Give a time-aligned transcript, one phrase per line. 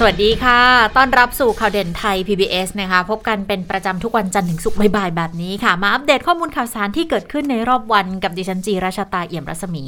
[0.00, 0.60] สวัสดีค่ะ
[0.96, 9.84] ต้อนรับสู่ข่าวเด่นไทย PBS นะคะ พบกันเป็นประจำทุกวันจันทร์ถึงศุกร์บ่ายๆแบบนี้ค่ะ มาอัปเดตข้อมูลข่าวสารที่เกิดขึ้นในรอบวันกับดิฉันจีราชาตาเอี่ยมรัศมี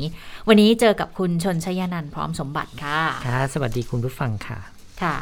[0.49, 4.59] วันนี้เจอกับคุณชนชยานันท์พร้อมสมบัติค่ะ ค่ะ สวัสดีคุณผู้ฟังค่ะ
[5.03, 5.17] ค่ะ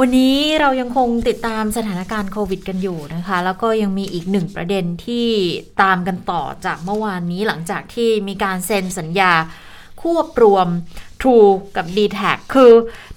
[0.00, 5.28] วันนี้เรายังคงติดตามสถานการณ์โควิดกันอยู่นะคะ แล้วก็ยังมีอีกหนึ่งประเด็นที่
[5.82, 9.32] ตามกันต่อจากเมื่อวานนี้หลังจากที่มีการเซ็นสัญญา
[10.02, 10.68] ควบรวม
[11.26, 12.20] True กับ d t แท
[12.54, 12.72] คือ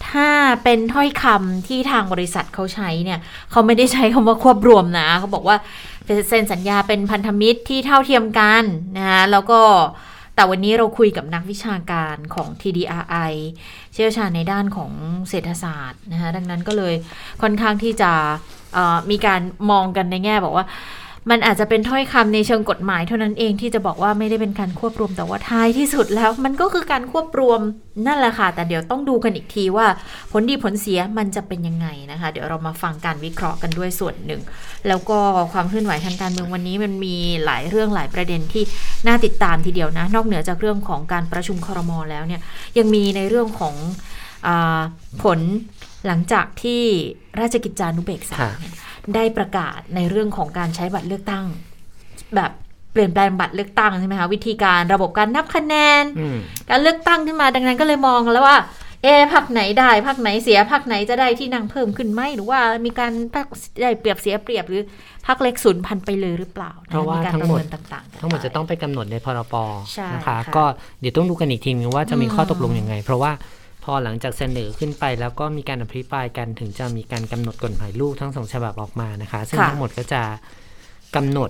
[0.10, 0.30] ถ้า
[0.64, 3.20] เป็นถ้อยคำที่ทางบริษัทเขาใช้เนี่ย
[3.52, 5.58] เขาไม่ได้ใช้คำว่าควบรวมนะ เขาบอกว่า
[6.28, 8.64] เซ็นสัญญาเป็นพันธมิตรที่เท่าเทียมกัน
[8.98, 9.60] นะคะแล้วก็
[10.36, 13.34] แต่วันนี้เราคุยกับนักวิชาการของ TDRI
[13.94, 14.92] เชี่ยวชาญในด้านของ
[15.30, 16.94] เศรษฐศาสตร์นะคะดังนั้นก็เลย
[17.42, 18.12] ค่อนข้างที่จะ
[19.12, 20.66] มีการมองกันในแง่บอกว่า
[21.30, 27.60] มันอาจจะเป็นถ้อยคำในเชิงกฎหมายเท่านั้นเองที่จะบอกว่าไม่ได้เป็นการควบรวมแต่ว่าท้ายที่สุดแล้ว มันก็คือการควบรวม
[28.08, 29.88] นั่นแหละค่ะ แต่เดี๋ยวต้องดูกันอีกทีว่า
[30.32, 34.42] ผลดีผลเสียมันจะเป็นยังไงนะคะ เดี๋ยวเรามาฟังการวิเคราะห์กันด้วยส่วนหนึ่ง
[34.88, 35.20] แล้วก็
[35.54, 38.64] ความเคลื่อนไหวทางการเมืองวันนี้มันมีหลายเรื่องหลายประเด็นที่
[39.08, 42.42] น่าติดตามทีเดียวนะ นอกเหนือจากเรื่องของการประชุมครมแล้วเนี่ย
[42.78, 43.76] ยังมีในเรื่องของ
[44.48, 44.50] อ
[45.24, 45.40] ผล
[46.08, 46.82] หลังจากที่
[47.40, 48.40] ราชกิจจานุเบกษา
[49.16, 51.46] ได้ประกาศในเรื่องของการใช้บัตรเลือกตั้ง
[52.36, 52.52] แบบ
[52.92, 56.04] เปลี่ยนแปลงบัตรเลือกตั้งใช่ไหมคะวิธีการระบบการนับคะแนน
[56.70, 58.58] การเลือกตั้งขึ้นมาดังนั้นก็เลยมองแล้วว่า
[59.04, 63.46] เอพักไหนได้พักไหนเสียพักไหนจะได้ที่นั่งเพิ่มขึ้นไหมหรือว่ามีการพัก
[63.82, 64.82] ได้เปรียบเสียเปรียบหรือ
[65.28, 69.54] พักเล็กศูนย์พันไปเลยหรือเปล่าเพราะว่าทั้งหมดต่างๆ ทั้งหมดจะต้องไปกำหนดในพรป
[70.14, 70.64] นะคะ ก็
[71.00, 73.59] เดี๋ยวต้องดูกันอีกทีนึงว่าจะมีข้อตกลงยังไง เพราะว่าพ
[73.92, 80.22] อหลังจากเสนอขึ้นไป แล้วก็มีการอภิปรายกันถึงจะมีการกำหนดกฎหมายลูกทั้งสองฉบับออกมานะคะ ซึ่งทั้งหมดก็จะ
[81.16, 81.50] กำหนด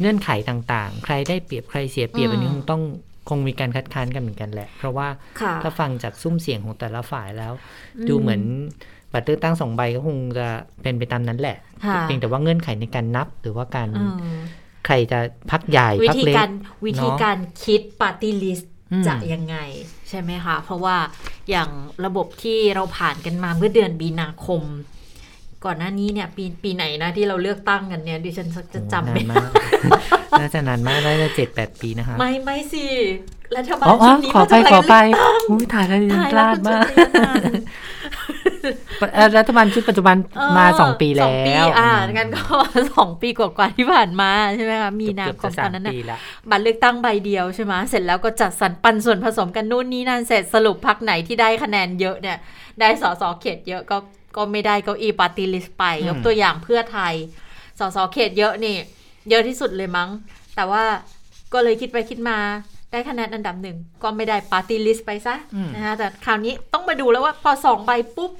[0.00, 2.82] เงื่อนไขต่างๆ ใครได้เปรียบใครเสียเปรียบอันนี้คงต้อง
[3.28, 5.08] คงมีการคัดค้านกันเหมือนกันแหละ เพราะว่า
[5.62, 7.52] ถ้าฟังจากซุ้มเสียงของแต่ละฝ่ายแล้ว
[8.08, 8.42] ดูเหมือน
[9.12, 10.48] บัตรเลือกตั้งสองใบก็คงจะ
[10.82, 11.56] เป็นไปตามนั้นแหละ
[12.02, 13.88] เพียงแต่ว่าเงื่อนไขในการนับหรือว่าการ
[14.86, 15.18] ใครจะ
[15.50, 16.36] พักใหญ่พักเล็ก
[16.86, 18.72] วิธีการคิดปาร์ตี้ลิสต์
[19.06, 19.56] จะยังไง
[20.08, 20.96] ใช่ไหมคะ เพราะว่า
[21.50, 21.68] อย่าง
[22.04, 24.62] ระบบที่เราผ่านกันมาเมื่อเดือนมีนาคม
[25.64, 29.36] ก่อนหน้านี้เนี่ยปีปีไหนนะที่เราเลือกตั้งกันเนี่ยดิฉันจะจำไม่ได้
[30.40, 32.84] น่าจะนานมากน่าจะเจ็ดแปดปีนะคะ ไม่ไม่สิ
[33.56, 34.94] รัฐบาลชุดนี้ขอไปขอไป
[35.48, 36.84] อุ้ยถ่ายแล้วดิฉันพลาดมาก
[39.38, 40.16] รัฐบาลชุดปัจจุบัน
[40.58, 42.40] มาสองปีแล้วสองปีอ่างั้นก็
[42.94, 45.94] สองปีกว่าที่ผ่านมาใช่ไหมคะมีนาคมตอนนั้นนะ
[46.50, 52.38] บัตรเลือกตั้งใบเดียวใช่ไหมเสร็จแล้วก็จัดสรรปันส่วนผสมกันนู่นนี่นั่นเสร็จสรุปพักไหนที่ได้คะแนนเยอะเนี่ย
[52.80, 53.96] ได้สสเขตเยอะก็
[54.36, 57.14] ก็ไม่ได้เก้าอี้ปาร์ตี้ลิสต์ไป ยกตัวอย่างเพื่อไทย
[57.78, 58.76] สสเขตเยอะนี่
[59.30, 60.08] เยอะที่สุดเลยมั้ง
[60.56, 60.84] แต่ว่า
[61.52, 62.38] ก็เลยคิดไปคิดมา
[62.90, 65.34] ได้คะแนนอันดับหนึ่ง ก็ไม่ได้ปาร์ตี้ลิสต์ไปซะ
[65.74, 68.32] นะคะแต่คราวนี้ต้องมาดูแล้วว่าพอสองใบปุ๊บ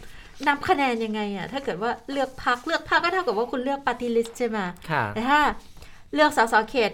[0.46, 4.58] นับคะแนนยังไงอะถ้าเกิดว่าเลือกพรรคเลือกพรรคก็เท่ากับว่าคุณเลือกปาร์ตี้ลิสต์ใช่ไหม
[5.14, 5.40] แต่ถ้า
[6.14, 6.92] เลือกสสเขต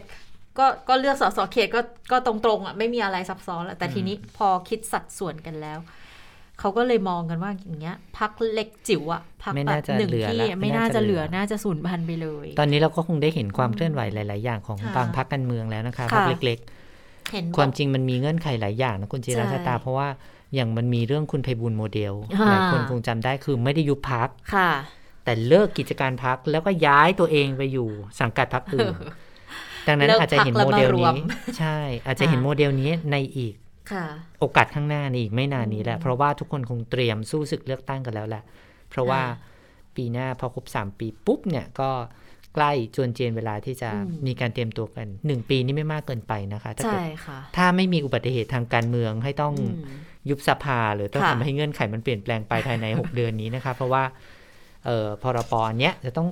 [0.58, 1.80] ก็ก็เลือกสสเขตก็
[2.12, 5.78] ก็ตรงๆอะไม่มีอะไรซับซ้อนแล้วแต่ทีนี้พอคิดสัดส่วนกันแล้ว
[6.60, 16.58] เขาก็เลยมองกันว่าอย่างเงี้ยพรรคเล็กจิ๋วอะพรรคแบบหนึ่งที่ไม่น่าจะเหลือน่าจะสูญพันธุ์ไปเลย ตอนนี้เราก็คงได้เห็นความเคลื่อนไหวหลาย ๆ อย่างของบางพรรคการเมืองแล้วนะคะพรรคเล็ก
[17.08, 20.08] ๆ ความจริงมันมีเงื่อนไขหลายอย่างนะคุณจิราชตาเพราะว่า
[20.54, 22.12] อย่างมันมีเรื่องคุณไพบูลย์โมเดล
[22.48, 24.28] หลายคนคงจำได้คือไม่ได้ยุบพรรค
[25.24, 27.88] แต่เลิกกิจการพรรคแล้วก็ย้ายตัวเองไปอยู่
[28.20, 28.94] สังกัดพรรคอื่น
[29.86, 31.18] ดังนั้นอาจจะเห็นโมเดลนี้
[31.58, 33.54] ใช่ อาจจะเห็นโมเดลนี้ในอีก
[34.40, 38.42] โอกาสข้างหน้านี่อีกไม่นานนี้แหละ เพราะว่าทุกคนคงเตรียมสู้ศึกเลือกตั้งกันแล้วแหละ
[38.90, 39.22] เพราะว่า
[39.96, 41.90] ปีหน้าพอครบสามปีปุ๊บเนี่ยก็
[42.54, 43.90] ใกล้จวนเจนเวลาที่จะ
[44.26, 47.00] มีการเตรียมตัวกันหนึ่งปีนี่ไม่มากเกินไปนะคะถ้าเกิด
[47.56, 49.54] ถ้าไม่มีอุบัติเหตุทางการเมืองให้ต้อง
[50.30, 54.02] ยุบสภาหรือต้องทำให้เงื่อนไขมันเปลี่ยนแปลงไปภายใน 6 เดือนนี้นะคะเพราะว่า
[54.84, 56.28] เอ่อพรปเนี้ยจะต้อง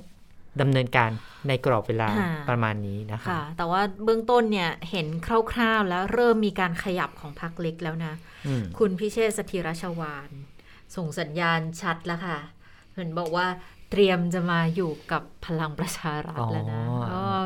[0.61, 1.09] ดำเนินการ
[1.47, 2.09] ในกรอบเวลา
[2.49, 5.07] ประมาณนี้นะคะคะ แต่ว่าเบื้องต้นเนี่ยเห็น
[5.53, 8.13] คร่าวๆ แล้วเริ่มมีการขยับของพรรคเล็กแล้วนะ
[8.77, 10.29] คุณพิเชษสถิรชวาน
[10.95, 12.37] ส่งสัญญาณชัดแล้วค่ะ
[12.95, 13.47] เห็นบอกว่า
[13.91, 16.81] เตรียมจะมาอยู่กับพลังประชารัฐแล้วนะ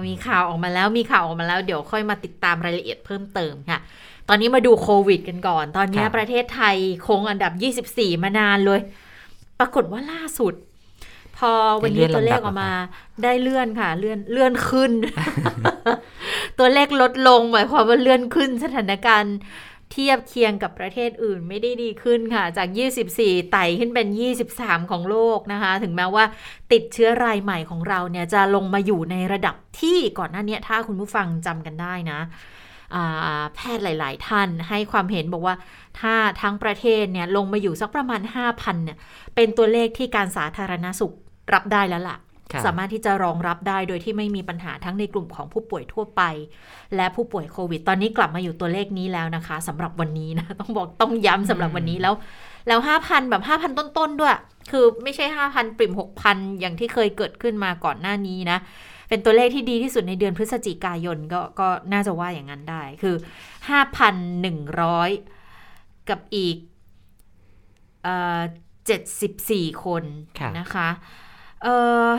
[0.07, 3.80] มีข่าวออกมาแล้วมีข่าวออกมาแล้ว เดี๋ยวค่อยมาติดตามรายละเอียดเพิ่มเติมค่ะ
[4.30, 6.75] ตอนนี้มาดูโควิดกันก่อน ตอนนี้ประเทศไทย
[7.07, 7.54] คงอันดับ
[7.98, 8.80] 24 มานานเลย
[9.60, 10.54] ปรากฏว่าล่าสุด
[11.38, 11.51] พอ
[11.81, 12.72] วันนี้ตัวเลขออกมา
[13.24, 14.92] ได้เลื่อนค่ะ เลื่อนเลื่อนขึ้น
[16.60, 19.36] ตัวเลขลดลงหมายความว่าเลื่อนขึ้นสถานการณ์
[19.92, 22.68] เทียบเคียงกับประเทศอื่นไม่ได้ดีขึ้นค่ะ จาก
[23.10, 24.07] 24 ไต่ขึ้นเป็น
[24.50, 26.25] 23 ของโลกนะคะ ถึงแม้ว่า
[26.72, 32.19] ติดเชื้อรายใหม่ของเราเนี่ยจะลงมาอยู่ในระดับที่ก่อนหน้านี้ถ้าคุณผู้ฟังจำกันได้นะ
[33.56, 35.56] แพทย์หลาย ๆ ท่านให้ความเห็นบอกว่า
[36.00, 38.97] ถ้าทั้งประเทศเนี่ยลงมาอยู่สักประมาณ 5,000เนี่ย
[39.36, 41.13] เป็นตัวเลขที่การสาธารณสุข
[41.53, 42.18] รับได้แล้วล่ะ
[42.65, 46.21] สามารถที่จะรองรับได้โดยที่ไม่มีปัญหาทั้งในกลุ่มของผู้ป่วยทั่วไป
[46.95, 52.13] และผู้ป่วยโควิด ตอนนี้กลับมาอยู่ตัวเลขนี้แล้วนะคะสำหรับวันนี้นะ ต้องบอกต้องย้ำสำหรับวันนี้แล้ว
[52.68, 54.36] แล้วห้าพันแบบห้าพันต้น ๆ ด้วย
[54.71, 58.57] คือไม่ใช่ห้าพันปริ่มหกพันอย่างที่เคยเกิดขึ้นมาก่อนหน้านี้นะ
[59.10, 63.16] เป็นตัวเลขที่ดีที่สุดในเดือนพฤศจิกายนก็ก็น่าจะว่าอย่างนั้นได้คือ
[63.69, 65.10] ห้าพันหนึ่งร้อย
[66.10, 66.57] กับอีก
[68.86, 70.04] เจ็ดสิบสี่คน
[70.60, 70.90] นะคะ
[71.63, 71.68] เอ
[72.07, 72.10] อ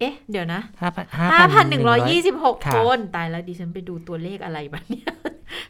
[0.00, 5.06] เอ๊ะ เดี๋ยวนะห้าพันหนึ่งร้อยยี่สิบหกคนตายแล้วดิฉันไปดูตัวเลขอะไรบ้างเนี่ย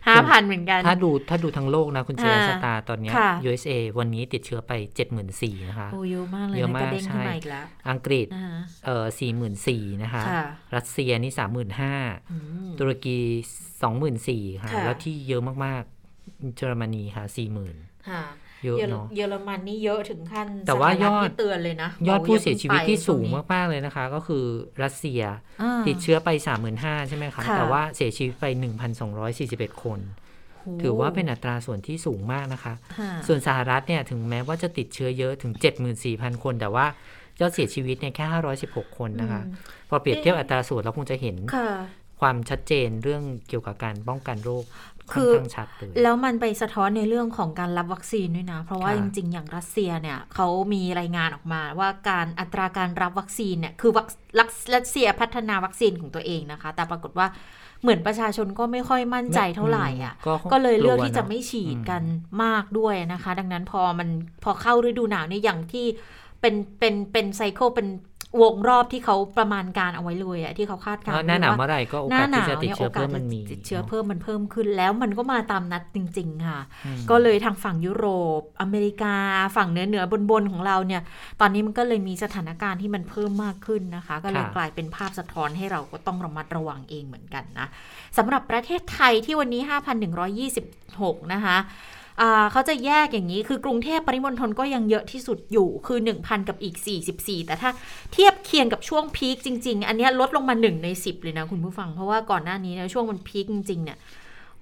[0.08, 3.12] ห้าพันเหมือนกัน ถ้าดูถ้าดูทั้งโลกนะ คุณเจสตาตอนนี้
[3.46, 7.22] USA วันนี้ติดเชื้อไปเจ็ดหมื่นสี่นะคะ โอ้เยอะมากเลยเยอะมากใช่
[7.90, 8.26] อังกฤษ
[8.86, 10.22] เออสี่หมื่นสี่นะคะ
[10.76, 11.94] รัสเซียนี่สามหมื่นห้า
[12.78, 13.18] ตุรกี
[13.82, 17.76] สองหมื่นสี่ค่ะ แล้วที่เยอะมากๆเยอรมนีค่ะสี่หมื่น
[18.64, 24.44] เยอะเนาะเยอรมันนี่เยอะถึงขั้นแต่ว่ายอดเตือนเลยนะยอดผู้เสียชีวิตที่สูงมากๆเลยนะคะ ก็คือ
[24.82, 25.22] รัสเซีย
[25.86, 30.00] ติดเชื้อไปสามหมื่นห้าใช่ไหมคะแต่ว่าเสียชีวิตไปหนึ่งพันสองร้อยสี่สิบเอ็ดคน
[30.82, 32.74] ถือว่าเป็นอัตราส่วนที่สูงมากนะคะ
[33.26, 36.86] ส่วนสหรัฐเนี่ยถึงแม้ว่าจะติดเชื้อเยอะถึงเจ็ดหมื่นสี่พันคน แต่ว่า
[37.40, 39.42] ยอดเสียชีวิตเนี่ยแค่ห้าร้อยสิบหกคนนะคะ
[39.88, 41.36] พอเปรียบเทียบอัตราส่วนเราคงจะเห็น
[42.20, 44.64] ความชัดเจนเรื่องเกี่ยวกับการป้องกันโรค
[45.14, 45.30] คือ
[46.02, 53.92] แล้วมันไปสะท้อนในเรื่องของการรับวัคซีนด้วยนะ เพราะว่าจริง ๆ อย่างรัสเซียเนี่ยเขามีรายงานออกมาว่าการอัตราการรับวัคซีนเนี่ยคือ
[54.74, 57.26] รัสเซียพัฒนาวัคซีนของตัวเองนะคะ แต่ปรากฏว่า
[57.82, 60.14] เหมือนประชาชนก็ไม่ค่อยมั่นใจเท่าไหร่อะ
[60.52, 62.02] ก็เลยเลือกที่จะไม่ฉีดกัน
[62.44, 64.08] มากด้วยนะคะ ดังนั้นพอมัน
[64.44, 65.86] พอเข้าฤดูหนาวนี่อย่างที่
[66.40, 67.88] เป็นเป็นเป็นไซเคิลเป็น
[68.42, 76.60] วงรอบที่เขาประมาณการเอาไว้เลยอะที่เขาคาดการณ์หน้าหนาวเมื่อไหร่ก็โอกาสที่จะติดเชื้อเพิ่มมันมีติดเชื้อเพิ่มมันเพิ่มขึ้น แล้วมันก็มาตามนัดจริง ๆ ค่ะ
[77.10, 78.06] ก็เลยทางฝั่งยุโร
[78.38, 79.14] ป อเมริกา
[79.56, 81.02] ฝั่งเหนือเหนือบนบนของเราเนี่ย
[81.40, 87.66] ตอนนี้มันก็เลยมีสถานการณ์ที่มันเพิ่มมากขึ้นนะคะ ก็เลยกลายเป็นภาพสะท้อนให้เราก็ต้องระมัดระวังเองเหมือนกันนะ
[88.18, 89.62] สำหรับประเทศไทยที่วันนี้
[90.66, 91.56] 5,126 นะคะ
[92.52, 96.76] เขาจะแยกอย่างนี้คือกรุงเทพปริมณฑลก็ยังเยอะที่สุดอยู่คือ 1,000 กับอีก
[97.12, 97.70] 44 แต่ถ้า
[98.12, 103.98] เทียบเคียงกับช่วงพีคจริง ๆ อันนี้ลดลงมา 1 ใน 10 เลยนะคุณผู้ฟัง เพราะว่าก่อนหน้านี้นช่วงมันพีคจริง ๆ เนี่ย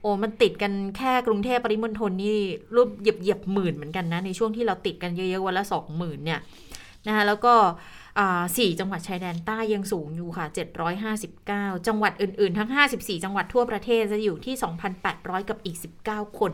[0.01, 2.37] โอ้มันติดกันแค่กรุงเทพปริมณฑลนี่
[2.77, 6.41] รูปเหยียบเหยียบหมื่นเหมือนกันนะ ในช่วงที่เราติดกันเยอะๆวันละสองหมื่นเนี่ย
[7.07, 7.55] นะคะแล้วก็
[8.57, 10.47] สี่จังหวัดชายแดนใต้ยังสูงอยู่ค่ะ
[11.17, 14.55] 759 จังหวัดอื่นๆ ทั้ง 54 จังหวัดทั่วประเทศจะอยู่ที่
[15.03, 15.77] 2,800 กับอีก
[16.07, 16.53] 19 คน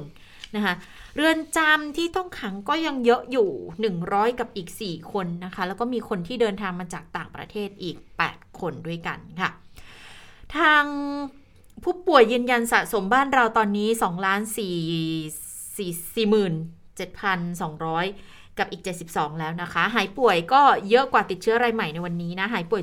[0.56, 0.74] นะคะ
[1.14, 3.50] เรือนจำที่ต้องขังก็ยังเยอะอยู่
[3.94, 7.96] 100 กับอีก 4 คนนะคะ แล้วก็มีคนที่เดินทางมาจากต่างประเทศอีก
[8.28, 9.50] 8 คนด้วยกันค่ะ
[10.56, 10.84] ทาง
[11.82, 14.56] ผู้ป่วยยืนยันสะสมบ้านเราตอนนี้2ล้าน4 4
[16.14, 16.16] 4
[16.98, 22.82] 7 2 0 0 กับอีก 72 แล้วนะคะ หายป่วยก็เยอะกว่าติดเชื้อรายใหม่ในวันนี้นะ หายป่วย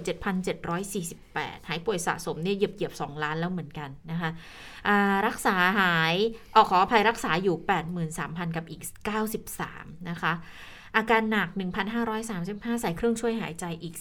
[0.84, 4.30] 7,748 หายป่วยสะสมเนี่ยเหยียบเหยียบ2ล้านแล้วเหมือนกันนะคะ
[5.28, 6.14] รักษาหาย
[6.56, 7.56] ออขออภัยรักษาอยู่
[8.06, 8.82] 83,000 กับอีก
[9.48, 10.34] 93 นะคะ
[10.98, 11.50] อาการหนัก
[12.16, 13.96] 1,535 ใส่เครื่องช่วยหายใจอีก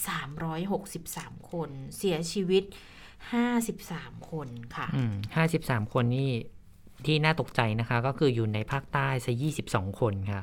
[0.72, 2.64] 363 คน เสียชีวิต
[3.46, 5.14] 53 คนค่ะอืม
[5.52, 6.30] 53คนนี่
[7.06, 9.32] ที่น่าตกใจนะคะ ก็คืออยู่ในภาคใต้ซะ
[9.66, 10.42] 22 คนค่ะ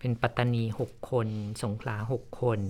[0.00, 1.28] เป็นปัตตานี 6 คน
[1.62, 2.60] สงขลา 6 คน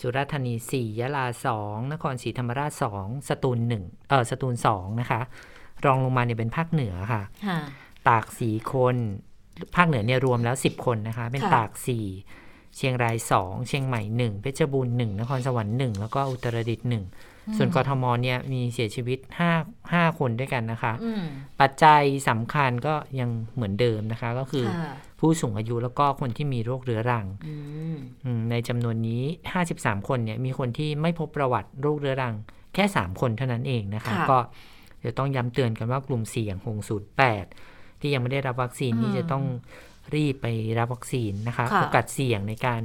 [0.00, 1.26] สุราษฎร์ธานี 4 ยะลา
[1.60, 5.20] 2 นครศรีธรรมราช 2 สตูล1เออสตูล 2 นะคะ
[5.84, 7.22] รองลงมาเนี่ยเป็นภาคเหนือค่ะ
[8.08, 8.96] ตาก 4 คน
[9.76, 11.70] ภาคเหนือเนี่ยรวมแล้ว 10 คนนะคะ เป็นตาก
[12.24, 16.88] 4 เชียงราย 2 เชียงใหม่ 1 เพชรบูรณ์ 1 นครสวรรค์ 1 แล้วก็อุตรดิตถ์
[17.20, 19.52] 1ส่วนกทมเนี่ยมีเสียชีวิตห้า
[19.92, 20.92] ห้าคนด้วยกันนะคะ
[21.60, 24.66] ปัจจัยสำคัญก็ยังเหมือนเดิมนะคะ ก็คือ
[25.18, 27.26] ผู้สูงอายุแล้วก็คนที่มีโรคเรื้อรัง
[28.50, 29.22] ในจำนวนนี้
[29.66, 32.34] 53 คนเนี่ยมีคนที่ไม่พบประวัติโรคเรื้อรัง
[32.74, 34.38] แค่ 3 คนเท่านั้นเองนะคะก็
[35.04, 37.06] จะต้องย้ำเตือนกันว่ากลุ่มเสี่ยงหงสูตร
[37.54, 39.44] 8ที่ยังไม่ได้รับวัคซีนนี่จะต้อง
[40.14, 40.46] รีบไป
[40.78, 42.82] รับวัคซีนนะคะโอกาสเสี่ยงในการ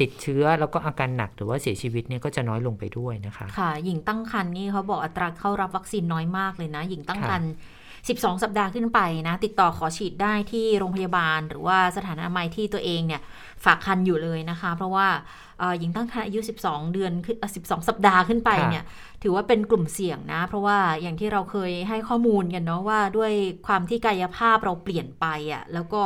[0.00, 7.50] ติดเชื้อแล้วก็อาการหนักหรือว่าเสียชีวิตเนี่ยก็จะน้อยลงไปด้วยนะคะ ค่ะ หญิงตั้งครรภ์นี่เขาบอกอัตราเข้ารับวัคซีนน้อยมากเลยนะ หญิงตั้งครรภ์
[8.08, 13.22] 12 สัปดาห์ขึ้นไปนะ ติดต่อขอฉีดได้ที่โรงพยาบาล หรือว่าสถานอนามัยที่ตัวเองเนี่ย
[13.64, 15.08] ฝากคันอยู่เลยนะคะ เพราะว่า
[15.78, 18.84] หญิงตั้งครรภ์อายุ 12 เดือนขึ้น12 สัปดาห์ขึ้นไปเนี่ย
[19.22, 23.32] ถือว่าเป็นกลุ่มเสี่ยงนะ เพราะว่าอย่างที่เราเคยให้ข้อมูลกันเนาะว่าด้วย
[23.66, 26.02] ความที่กายภาพเราเปลี่ยนไปอะ่ะ แล้วก็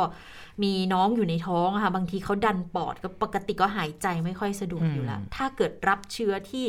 [0.63, 6.65] มีน้องอยู่ในท้องค่ะ บางทีเขาดันปอดก็ปกติก็หายใจไม่ค่อยสะดวกอยู่แล้ว ถ้าเกิดรับเชื้อที่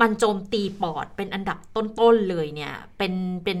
[0.00, 3.12] มันโจมตีปอดเป็นอันดับต้นๆเลยเนี่ยเป็น
[3.44, 3.58] เป็น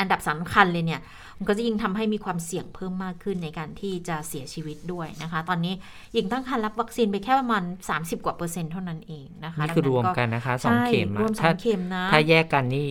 [0.00, 1.02] อันดับสำคัญเลยเนี่ย
[1.38, 5.74] มันก็จะยิ่งทำให้มีความเสี่ยงเพิ่มมากขึ้นในการที่จะเสียชีวิตด้วยนะคะ ตอนนี้
[6.14, 7.62] หญิงตั้งครรภ์รับวัคซีนไปแค่ประมาณ
[7.94, 12.86] 30 กว่าเปอร์เซ็นต์เท่านั้นเองนะคะนี่คือรวมกันนะคะสองเข็มรวมสองเข็มนะถ้าแยกกันนี่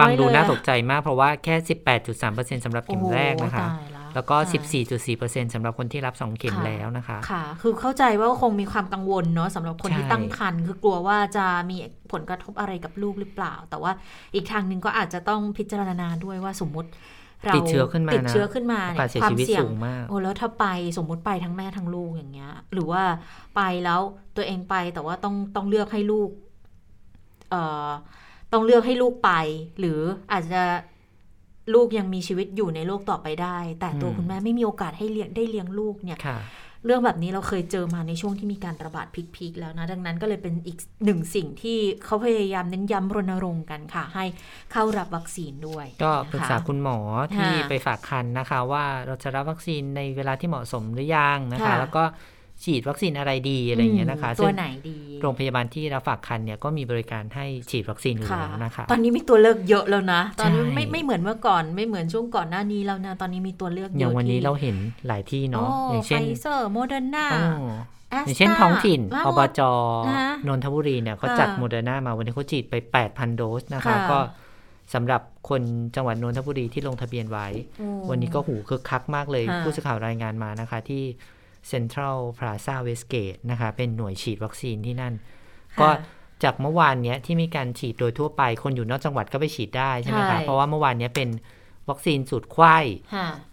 [0.00, 1.54] ฟังดูน่าตกใจมากเพราะว่าแค่
[2.14, 3.66] 18.3%สำหรับเข็มแรกนะคะ
[4.16, 4.36] แล้วก็
[4.94, 11.76] 14.4%สำหรับคนที่รับ 2 เข็มแล้วนะคะค่ะ คือเข้าใจว่าคงมีความกังวลเนาะสำหรับคนที่ตั้งครรภ์คือกลัวว่าจะมี
[12.12, 13.92] ผลกระทบอะไรกับลูกหรือเปล่า แต่ว่า
[14.34, 16.90] อีกทางหนึ่งก็อาจจะต้องพิจารณาด้วยว่าสมมติ
[17.44, 19.66] เราติดเชื้อขึ้นมาติดเชื้อขึ้นมาเนี่ยความเสี่ยง
[20.08, 23.02] โอ้แล้วถ้าไปสมมุติไปทั้งแม่ทั้งลูกอย่างเงี้ย หรือว่า
[23.56, 24.00] ไปแล้ว
[24.36, 26.30] ตัวเองไปแต่ว่าต้องต้องเลือกให้ลูก
[27.50, 27.88] เอ่อ
[28.52, 29.30] ต้องเลือกให้ลูกไป
[29.78, 29.98] หรือ
[30.32, 30.62] อาจจะ
[31.74, 36.18] ลูกยังมีชีวิตอยู่ในโลกต่อไปได้ แต่ตัวคุณแม่ไม่มีโอกาสให้เลี้ยงได้เลี้ยงลูกเนี่ย
[36.84, 39.06] เรื่องแบบนี้เราเคยเจอมาในช่วงที่มีการระบาด
[39.36, 44.24] พิกๆแล้วนะ ดังนั้นก็เลยเป็นอีกหนึ่งสิ่งที่เขาพยายามเน้นย้ำรณรงค์กันค่ะ ให้
[44.72, 46.98] เข้ารับวัคซีนด้วย ก็ปรึกษาคุณหมอ
[47.36, 52.04] ที่ไปฝากคันนะคะ ว่าเราจะรับวัคซีนในเวลาที่เหมาะสมหรือยังนะคะ แล้วก็
[52.64, 67.26] ฉีดวัคซีนอะไรดีอะไรเงี้ยนะคะตัวไหนดี โรงพยาบาลที่เราฝากคันเนี่ยก็มีบริการให้ฉีดวัคซีนอยู่แล้วนะคะ ตอนนี้มีตัวเลือกเยอะแล้วนะ ตอนนี้ไม่ไม่เหมือนเมื่อก่อนไม่เหมือนช่วงก่อนหน้านี้แล้วนะ ตอนนี้มีตัวเลือกเยอะอย่างวันนี้เราเห็นหลายที่เนาะอย่างเช่นไฟเซอร์โมเดอร์นา
[68.26, 69.60] อย่างเช่นท้องถิ่น อบจ
[70.48, 72.74] นนทบุรีเนี่ยเขาจัดโมเดอร์นามาวันนี้เขาฉีดไป
[73.06, 74.18] 8,000 โดสนะคะ ก็
[74.94, 75.62] สำหรับคน
[75.96, 77.46] จังหวัดนนทบุรีที่ลงทะเบียนไว้
[78.10, 81.04] วันนี้ก็โหคึกคักมากเลย ผู้สื่อข่าวรายงานมานะคะที่
[81.68, 85.14] เซ็นทรัลพลาซาเวสต์เกตนะคะเป็นหน่วยฉีดวัคซีนที่นั่น
[85.80, 85.88] ก็
[86.42, 91.28] จากเมื่อวานเนี้ยที่มีการฉีดโดยทั่วไป คนอยู่นอกจังหวัดก็ไปฉีดได้ใช่ไหมคะเพราะว่าเมื่อวานนี้เป็น
[91.88, 92.76] วัคซีนสูตรไขว้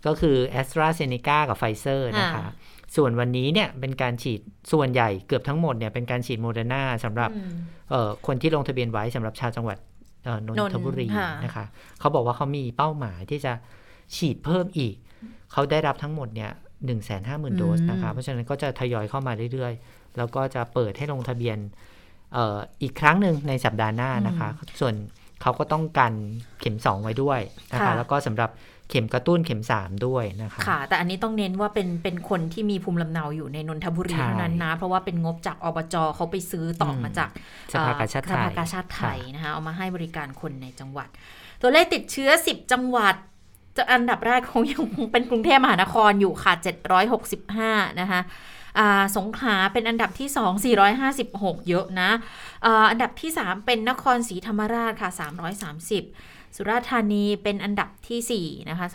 [0.06, 2.46] ก็คือแอสตราเซเนกากับไฟเซอร์นะคะ
[2.96, 4.40] ส่วนวันนี้เนี่ยเป็นการฉีด
[4.72, 7.32] ส่วนใหญ่เกือบทั้งหมดเนี่ยเป็นการฉีดโมเดอร์นาสำหรับ
[8.28, 9.78] คนที่ลงทะเบียนไว้สำหรับชาวจังหวัด
[10.46, 11.08] นนทบุรี
[11.44, 11.66] นะคะ
[12.00, 13.54] เขาบอกว่าเขามีเป้าหมายที่จะ
[14.16, 14.96] ฉีดเพิ่มอีก
[15.52, 16.52] เขาได้รับทั้งหมดเนี่ย
[16.86, 21.58] 1 5 0 0 0 0 โดสนะคะเพราะฉะนั้นก็จะทยอยเข้ามาเรื่อยๆ แล้วก็จะเปิดให้ลงทะเบียน
[22.36, 24.50] อออีกครั้งหนึ่งในสัปดาห์หน้านะคะ
[24.80, 24.94] ส่วน
[25.42, 26.14] เขาก็ต้องกัน
[26.62, 27.40] เข็ม 2 ไว้ด้วย
[27.74, 28.50] นะคะ แล้วก็สำหรับ
[28.90, 37.30] เข็มกระตุ้นเข็ม 3 ด้วยนะคะ ค่ะ แต่อันนี้ต้องเน้นว่าเป็นเป็นคนที่มีภูมิลำเนาอยู่ในนนทบุรีเท่านั้นนะ เพราะว่าเป็นงบจากอบจเขาไปซื้อต่อมาจาก
[37.74, 41.08] สภากาชาติไทยสภากาชาติไทยนะคะเอามาให้บริการคนในจังหวัด
[41.62, 43.16] ตัวเลขติดเชื้อ 10 จังหวัด
[43.78, 46.54] จะอันดับแรกคงยังเป็นกรุงเทพมหานครอยู่ค่ะ
[47.28, 48.22] 765 นะคะ
[49.18, 50.30] สงขลาเป็นอันดับที่
[50.72, 52.10] 2 456 เยอะนะ
[52.92, 55.10] อันดับที่ 3 เป็นนครศรีธรรมราชค่ะ
[55.84, 58.88] 330 สุราษฎร์ธานีเป็นอันดับที่ 4 นะคะ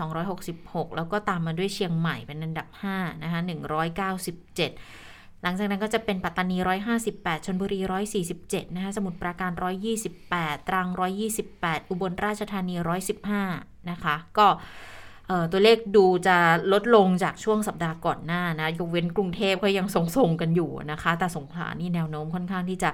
[0.45, 5.08] 266 แล้วก็ตามมาด้วยเชียงใหม่เป็นอันดับ 5 นะคะ 197
[5.43, 6.57] หลังจากนั้นก็จะเป็นปัตตานี
[7.03, 7.81] 158 ชนบุรี
[8.29, 9.53] 147 นะคะ สมุทรปราการ
[10.11, 10.89] 128 ตรัง
[11.39, 12.75] 128 อุบลราชธานี
[13.33, 14.47] 115 นะคะ ก็
[15.53, 16.37] ตัวเลขดูจะ
[16.73, 22.91] ลดลงจากช่วงสัปดาห์ก่อนหน้านะ ยกเว้นกรุงเทพก็ยังทรงๆกันอยู่นะคะ แต่สงขลานี่แนวโน้มค่อนข้างที่จะ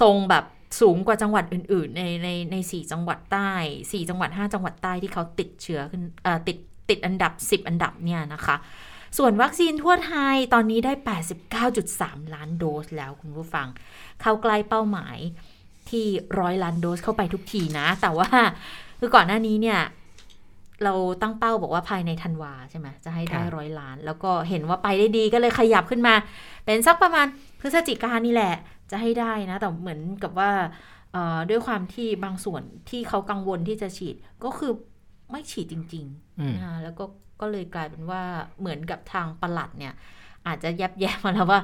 [0.00, 0.44] ทรงแบบ
[0.80, 6.02] สูงกว่าจังหวัดอื่น ๆ ในในในสี่จังหวัดใต้ 4 จังหวัด 5 จังหวัดใต้ที่เขาติดเชื้อขึ้น
[6.48, 6.58] ติด
[6.90, 8.56] ติดอันดับ 10 อันดับเนี่ยนะคะ
[9.18, 10.92] ส่วนวัคซีนทั่วไทยตอนนี้ได้
[11.62, 13.66] 89.3 ล้านโดสแล้วคุณผู้ฟัง
[14.20, 15.18] เข้าใกล้เป้าหมาย
[15.90, 16.06] ที่
[16.40, 18.28] ร้อยล้านโดสเข้าไปทุกทีนะ แต่ว่า
[19.00, 19.80] คือก่อนหน้านี้เนี่ย
[20.84, 26.14] เราตั้งเป้าบอกว่าภายในธันวาใช่ไหมจะให้ได้ร้อยล้าน แล้วก็เห็นว่าไปได้ดีก็เลยขยับขึ้นมา
[26.64, 27.26] เป็นสักประมาณ
[27.60, 28.54] พฤศจิกานี่แหละ
[28.90, 30.50] จะให้ได้นะ แต่เหมือนกับว่า
[31.50, 34.72] ด้วยความที่บางส่วนที่เขากังวลที่จะฉีดก็คือ
[35.30, 37.04] ไม่ฉีดจริงๆนะแล้วก็
[37.42, 38.22] ก็เลยกลายเป็นว่า
[38.60, 39.94] เหมือนกับทางประหลัดเนี่ย
[40.46, 41.60] อาจจะยับแย้มาแล้วว่า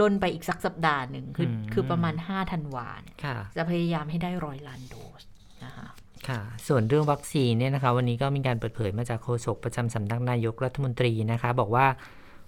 [0.00, 3.16] ล่นไปอีกสักสัปดาห์หนึ่งคือคือประมาณห้าธันวาเนี่ย
[3.56, 5.22] จะพยายามให้ได้ร้อยล้านโดส
[5.64, 5.88] นะคะ
[6.28, 11.86] ค่ะ ส่วนเรื่องวัคซีนเนี่ยนะคะ วันนี้ก็มีการเปิดเผยมาจากโฆษกประจำสำนักนายกรัฐมนตรีนะคะ บอกว่า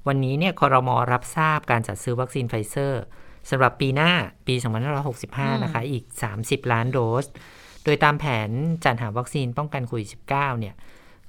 [0.07, 3.02] วันนี้เนี่ยคอรมอรับทราบการจัดซื้อวัคซีนไฟเซอร์
[3.50, 4.11] สำหรับปีหน้า
[4.47, 4.54] ปี
[5.09, 6.04] 2565 นะคะ อีก
[6.38, 7.25] 30 ล้านโดส
[7.85, 8.50] โดยตามแผน
[8.85, 10.28] จัดหาวัคซีนป้องกันโควิด -19
[10.61, 10.75] เนี่ย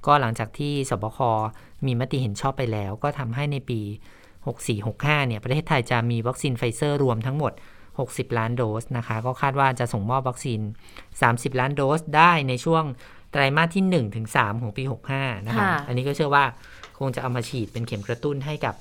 [0.06, 1.18] ก็หลังจากที่สบค
[1.86, 3.80] มีมติเห็นชอบไปแล้ว ก็ทำให้ในปี
[4.54, 7.52] 6465 เนี่ย ประเทศไทยจะมีวัคซีนไฟเซอร์รวมทั้งหมด
[7.94, 10.60] 60 ล้านโดสนะคะ ก็คาดว่าจะส่งมอบวัคซีน
[11.10, 12.84] 30 ล้านโดสได้ในช่วง
[13.30, 14.82] ไตรมาสที่1ถึง3ของปี
[15.14, 16.44] 65 นะคะ อันนี้ก็เชื่อว่า
[16.98, 18.74] คงจะเอามาฉีดเป็นเข็มกระตุ้นให้กับ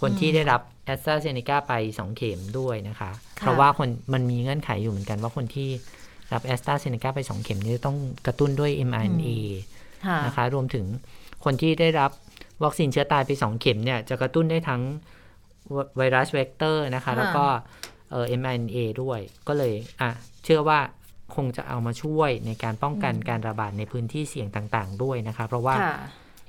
[0.00, 3.10] คนที่ได้รับแอสตราเซเนกาไป 2 เข็มด้วยนะคะ
[3.40, 5.68] เพราะว่าคนมันมีเงื่อนไขอยู่เหมือนกันว่าคนที่
[6.32, 7.96] รับแอสตราเซเนกาไป 2 เข็มนี้ต้อง
[8.26, 9.28] กระตุ้นด้วย mRNA
[10.26, 10.86] นะคะ รวมถึง
[11.44, 12.10] คนที่ได้รับ
[12.64, 14.82] วัคซีนเชื้อตายไป 2 เข็มเนี่ยจะกระตุ้นได้ทั้ง
[15.96, 17.46] virus vector นะคะ แล้วก็
[18.10, 20.10] เอ่อ mRNA ด้วย ก็เลยอะ
[20.44, 20.80] เชื่อว่า
[21.36, 25.74] คงจะเอามาช่วยในการป้องกันการระบาดในพื้นที่เสี่ยงต่างๆ ด้วยนะคะ เพราะว่า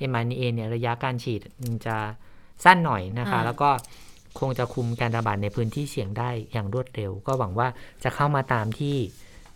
[0.10, 1.42] mRNA เนี่ยระยะการฉีด
[1.86, 1.98] จะ
[2.64, 3.70] สั้นหน่อยนะคะ แล้วก็
[4.40, 7.68] คงจะคุมการระบาดในพื้นที่เสี่ยงได้อย่างรวดเร็ว ก็หวังว่า
[8.04, 8.96] จะเข้ามาตามที่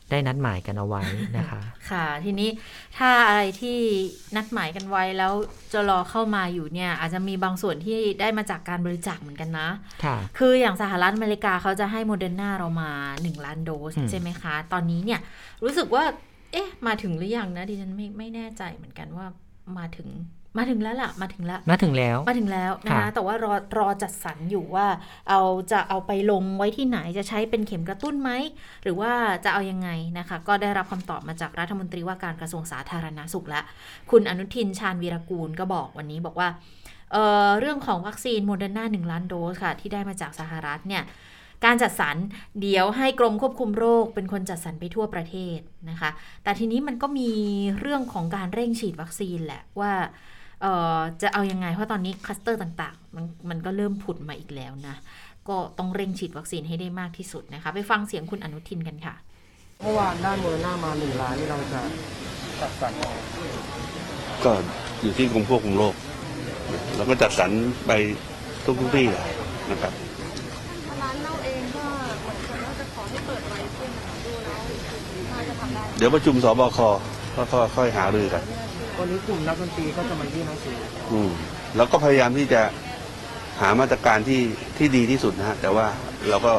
[0.09, 1.01] ได้นัดหมายกันเอาไว้
[1.37, 2.49] นะคะ ค่ะ ทีนี้
[2.97, 3.79] ถ้าอะไรที่
[4.35, 5.33] นัดหมายกันไว้แล้ว
[5.73, 9.69] จะรอเข้ามาอยู่เนี่ย อาจจะมีบางส่วนที่ได้มาจากการบริจาคเหมือนกันนะ
[10.03, 15.19] ค่ะ คืออย่างสหรัฐอเมริกาเขาจะให้โมเดอร์นาเรามา 1 ล้านโดสใช่ไหมคะ ตอนนี้เนี่ย
[15.63, 16.03] รู้สึกว่า
[16.51, 19.27] เอ๊ะ มาถึงหรือยังนะดิฉันไม่ไม่แน่ใจเหมือนกันว่า
[19.77, 20.07] มาถึง
[20.57, 24.87] มาถึงแล้วล่ะมาถึงแล้วมาถึงแล้วมาถึงแล้วนะคะแต่ว่ารอรอจัดสรรอยู่ว่า
[25.29, 25.41] เอา
[25.71, 28.31] จะเอาไปลงไว้ที่ไหนจะใช้เป็นเข็มกระตุ้นไหม
[28.83, 29.11] หรือว่า
[29.45, 33.63] จะเอายังไงนะคะ ก็ได้รับคำตอบมาจากรัฐมนตรีว่าการกระทรวงสาธารณาสุขแล้ว
[34.11, 36.47] คุณอนุทินชาญวีรกูลก็บอกวันนี้บอกว่า
[37.11, 41.03] เเรื่องของวัคซีนโมเดอร์นาหนึ่งล้านโดสค่ะ ที่ได้มาจากสหรัฐเนี่ย
[41.65, 42.15] การจัดสรร
[42.61, 46.09] เดี๋ยวให้กรมควบคุมโรคเป็นคนจัดสรรไปทั่วประเทศนะคะ
[46.43, 47.29] แต่ทีนี้มันก็มี
[47.79, 50.32] เรื่องของการเร่งฉีดวัคซีนแหละว่าเอ่อ
[51.21, 54.95] จะเอายังไง เพราะตอนนี้คลัสเตอร์ต่างๆ มันมันก็เริ่มผุดมาอีกแล้วนะ
[55.49, 59.15] ก็ต้องเร่งฉีดวัคซีนให้ได้มากที่สุดนะคะ ไปฟังเสียงคุณอนุทินกันค่ะ
[59.81, 61.81] เมื่อวานด้านเมอร์หน้ามาหนึ่งล้านนี่เราจะ
[62.61, 62.93] จัดสรร
[64.43, 64.51] ก็
[65.01, 65.93] อยู่ที่กรมควบคุมโรค
[66.95, 67.51] แล้วก็จัดสรร
[67.87, 67.91] ไป
[68.65, 69.07] ทุกทุกที่
[69.71, 69.93] นะครับ
[71.01, 71.85] ร้านเราเองก็
[72.21, 73.91] เหมือนกันว่าจะขอให้เปิดไวขึ้น
[74.25, 74.61] ดูแล้ว
[75.31, 76.79] น่าจะทำได้เดี๋ยวประชุมสบค
[77.35, 77.43] ก็
[77.75, 78.43] ค่อยหารือกัน
[78.97, 80.75] วันนี้กลุ่มนักดนตรีก็จะมายื่นหนังสือ
[81.13, 81.31] อืม
[81.75, 82.61] แล้วก็พยายามที่จะ
[83.61, 84.41] หามาตรการที่
[84.77, 85.87] ที่ดีที่สุดนะฮะแต่ว่า
[86.29, 86.53] เราก็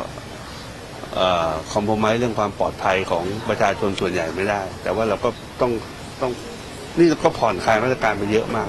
[1.73, 5.29] คอมโพมายเรื่องความปลอดภัยของประชาชนส่วนใหญ่ไม่ได้ แต่ว่าเราก็
[5.61, 5.73] ต้อง
[6.21, 6.33] ต้อง
[6.99, 8.69] นี่เราก็ผ่อนคลายมาตรการไปเยอะมาก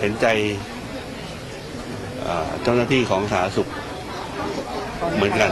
[0.00, 0.26] เห็นใจ
[2.62, 3.68] เจ้าหน้าที่ของสาธารณสุข
[5.14, 5.50] เหมือนกัน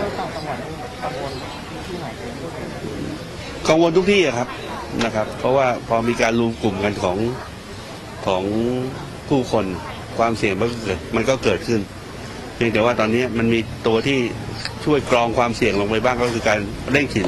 [3.69, 4.49] กังวลทุกที่ครับ
[5.05, 7.17] นะครับ เพราะว่าพอมีการรวมกลุ่มกันของ
[8.27, 8.43] ของ
[9.29, 9.65] ผู้คน
[10.19, 11.81] ความเสี่ยงมันก็เกิดมันก็เกิดขึ้น
[12.55, 14.19] เพียงแต่ว่าตอนนี้มันมีตัวที่
[14.85, 16.59] ช่วยกรองความเสี่ยงลงไปบ้างก็คือการ
[16.93, 17.27] เร่งฉีด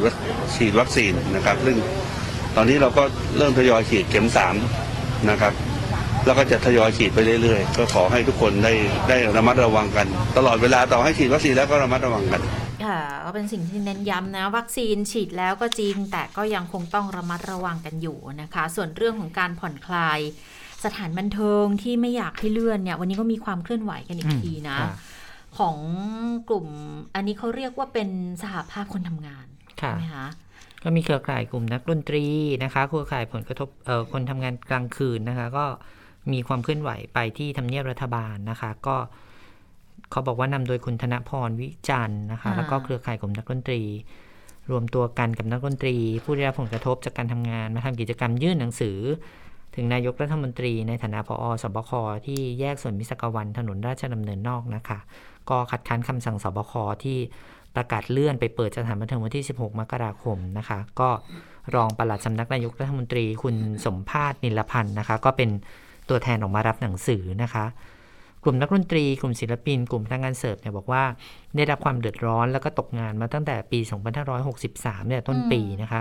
[0.57, 1.77] ฉีดวัคซีนนะครับ ซึ่ง
[2.57, 3.03] ตอนนี้เราก็
[3.39, 4.55] เริ่มทยอยฉีดเข็มสาม
[5.31, 5.53] นะครับ
[6.27, 8.73] แล้วก็จะทยอยฉีดไปเรื่อยๆ ก็ขอให้ทุกคนได้
[9.09, 12.41] ได้ระมัดระวังกัน ตลอดเวลาต่อให้ฉีดวัคซีนแล้วก็ระมัดระวังกัน
[12.85, 20.19] ค่ะก็เป็นสิ่งที่เน้นย้ำนะ วัคซีนฉีดแล้วก็จริง แต่ก็ยังคงต้องระมัดระวังกันอยู่นะคะ ส่วนเรื่องของการผ่อนคลาย
[20.85, 24.79] สถานบันเทิงที่ไม่อยากให้เลื่อนเนี่ย วันนี้ก็มีความเคลื่อนไหวกันอีกทีนะ
[25.59, 25.77] ของ
[26.49, 26.67] กลุ่ม
[27.15, 28.09] อันนี้เขาเรียกว่าเป็น
[28.43, 30.27] สหภาพคนทำงานใช่ไหมคะ
[30.83, 32.25] ก็มีเครือข่ายกลุ่มนักดนตรี
[32.65, 35.65] นะคะ เครือข่ายผลกระทบเอ่อคนทำงานกลางคืนนะคะ ก็
[36.33, 38.97] มีความเคลื่อนไหวไปที่ทำเนียบรัฐบาลนะคะ ก็
[40.11, 43.81] เขาบอกว่านำโดยคุณธนพรวิจันนะคะ แล้วก็เครือข่ายกลุ่มนักดนตรี
[44.71, 48.99] รวมตัวกันกับนักดนตรี ผู้ได้รับผลกระทบจากการทำงานมาทำกิจกรรมยื่นหนังสือ
[49.75, 51.91] ถึงนายกรัฐมนตรีในฐานะพอสบค
[52.27, 54.99] ที่แยกส่วนมิสกวันถนนราชดำเนินนอกนะคะ
[55.51, 56.73] ก็คัดค้านคำสั่งสบค
[57.05, 57.19] ที่
[57.77, 61.09] ประกาศเลื่อนไปเปิดสถานบันเทิงวันที่ 16 มกราคมนะคะ ก็
[61.75, 65.51] รองปลัดสำนักนายกรัฐมนตรีคุณสมภาษณ์นิลพันธ์นะคะ ก็เป็น
[66.09, 67.65] ตัวแทนออกมารับหนังสือนะคะ
[68.47, 71.03] กลุ่มนักดนตรี กลุ่มศิลปิน กลุ่มพนักงานเสิร์ฟเนี่ยบอกว่า
[71.57, 73.79] ได้รับความเดือดร้อนแล้วก็ตกงานมาตั้งแต่ปี
[74.45, 76.01] 2563 เนี่ยต้นปีนะคะ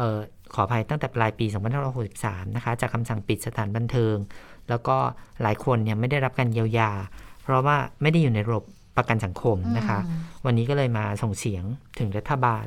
[0.00, 0.18] ออ
[0.54, 1.46] ขออภัยตั้งแต่ปลายปี
[2.00, 4.16] 2563 นะคะ จากคำสั่งปิดสถานบันเทิง
[4.68, 4.96] แล้วก็
[5.42, 6.90] หลายคนเนี่ยไม่ได้รับการเยียวยา
[7.42, 8.64] เพราะว่าไม่ได้อยู่ในระบบ
[8.96, 9.98] ประกันสังคมนะคะ
[10.44, 11.64] วันนี้ก็เลยมาส่งเสียง
[11.98, 12.66] ถึงรัฐบาล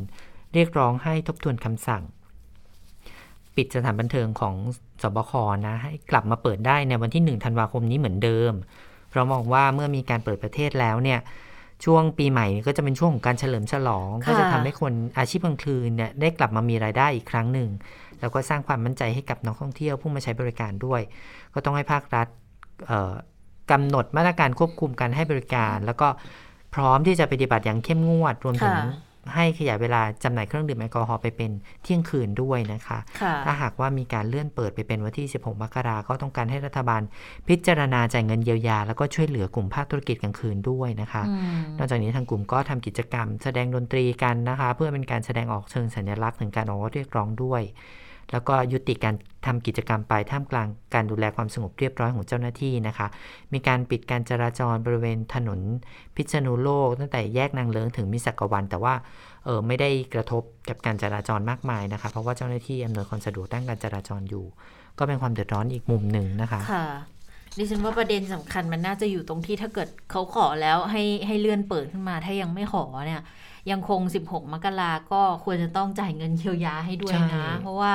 [0.54, 2.04] เรียกร้องให้ทบทวนคำสั่ง
[3.56, 4.56] ปิดสถานบันเทิงของ
[5.04, 5.32] สบค
[5.68, 8.54] นะให้กลับมาเปิดได้ในวันที่ 1 ธันวาคมนี้เหมือนเดิม
[9.10, 11.20] เพราะมองว่าเมื่อมีการเปิดประเทศแล้วเนี่ย
[11.86, 17.70] ช่วงปีใหม่ก็จะเป็นช่วงของการเฉลิมฉลอง ก็จะทำให้คนอาชีพกลางคืนเนี่ยได้กลับมามีรายได้อีกครั้งหนึ่ง
[18.20, 21.02] แล้วก็สร้างความมั่นใจให้กับนักท่องเที่ยวผู้มาใช้บริการด้วย
[21.54, 22.28] ก็ต้องให้ภาครัฐ
[23.72, 26.08] กำหนดมาตรการควบคุมการให้บริการ แล้วก็
[26.76, 28.78] พร้อมที่จะปฏิบัติอย่างเข้มงวดรวมถึง
[29.36, 31.52] ให้ขยายเวลาจำหน่ายเครื่องดื่มแอลกอฮอล์ไปเป็น
[31.84, 33.00] เที่ยงคืนด้วยนะคะ
[33.46, 37.02] ถ้าหากว่ามีการเลื่อนเปิดไปเป็นวันที่ 16 มกราก็ต้องการให้รัฐบาล
[37.48, 41.24] พิจารณาจ่ายเงินเยียวยา แล้วก็ช่วยเหลือกลุ่มภาคธุรกิจกลางคืนด้วยนะคะ
[41.78, 47.62] นอกจากนี้ทางกลุ่มก็ทำกิจกรรม แสดงดนตรีกันนะคะ เพื่อเป็นการแสดงออกเชิงสัญลักษณ์ถึงการออกเรียกร้องด้วย
[48.32, 53.08] แล้วก็ยุติการทำกิจกรรมไปท่ามกลางการดูแลความสงบเรียบร้อยของเจ้าหน้าที่นะคะ
[53.54, 55.60] มีการปิดการจราจรบริเวณถนน
[56.16, 58.94] พิษณุโลก ตั้งแต่แยกนางเลิงถึงมิสักวัน แต่ว่า
[59.46, 64.46] เออไม่ได้กระทบกับการจราจรมากมายนะคะ เพราะว่าเจ้าหน้าที่อำนวยความสะดวกด้านการจราจรอยู่
[65.00, 66.86] ก็เป็นความเดือดร้อนอีกมุมหนึ่งนะคะค่ะ
[67.58, 73.22] ดิฉันว่าประเด็นสำคัญมันน่าจะอยู่ตรงที่ถ้าเกิดเขาขอแล้วให้ให้เลื่อนเปิดขึ้นมาถ้ายังไม่ขอเนี่ย
[73.71, 77.93] ยังคง 16 มกราก็ควรจะต้องจ่ายเงินเยียวยาให้ด้วยนะ เพราะว่า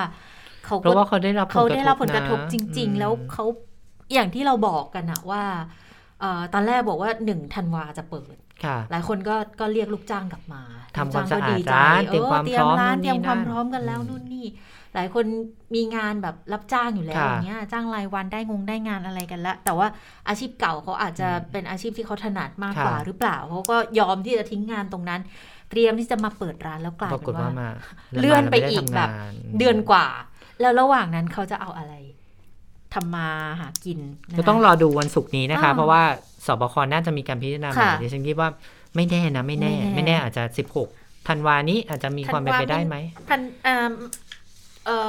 [0.64, 3.44] เขาเพราะว่าเขาได้รับเขาได้รับผลกระทบจริง ๆ แล้วเขา
[4.12, 5.42] อย่างที่เราบอกกันอะว่า
[6.54, 8.37] ตอนแรกบอกว่าหนึ่งธันวาจะเปิด
[8.90, 10.62] หลายคนก็ก็เรียกลูกจ้างกลับมา
[10.96, 14.46] ทำความสะอาดร้านเตรียมความพร้อมเตรียมความพร้อมกันแล้วนู่นนี่
[14.94, 15.24] หลายคน
[15.74, 19.87] มีงานแบบรับจ้างอยู่แล้วอย่างเงี้ยจ้างรายวันได้งงได้งานอะไรกันละแต่ว่า
[20.28, 25.20] อาชีพเก่าเขาอาจจะเป็นอาชีพที่เขาถนัดมากกว่าหรือเปล่าเขาก็ยอมที่จะทิ้งงานตรงนั้น
[25.70, 27.70] เตรียมที่จะมาเปิดร้านแล้วกลายเป็นว่า
[28.18, 29.09] เลื่อนไปอีกแบบ
[29.59, 30.07] เดือนกว่า
[30.61, 31.94] แล้วระหว่างนั้นเขาจะเอาอะไร
[32.94, 33.28] ทำมา
[33.61, 33.98] หากิน
[34.38, 36.02] ก็ต้องรอดูวันศุกร์นี้นะคะ เพราะว่า
[36.46, 38.48] สบคน่าจะมีการพิจารณาใหม่ดิฉันคิดว่า
[38.94, 40.88] ไม่แน่นะไม่แน่ ไม่แน่อาจจะสิบหก
[41.28, 42.96] ธันวานี้อาจจะมีความเป็นไปได้ไหม
[43.28, 43.74] ทันเอ่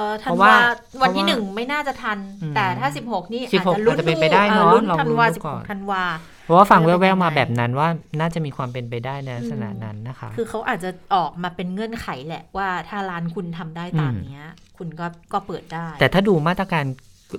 [0.06, 0.54] อธันวา
[1.02, 2.18] วันที่หนึ่งไม่น่าจะทัน
[2.56, 6.04] แต่ถ้าสิบหกนี่อาจจะลุ้นเป็นไปได้เนาะธันวาสิบหกธันวา
[6.50, 7.88] เพราะว่าฟังแว่วๆมาแบบนั้นว่า
[8.20, 14.44] น่าจะมีความเป็นไปได้ในลักษณะนั้นนะคะ คือเขาอาจจะออกมาเป็นเงื่อนไขแหละว่าถ้าร้านคุณทำได้ตามนี้
[14.78, 16.86] คุณก็ก็เปิดได้ แต่ถ้าดูมาตรการ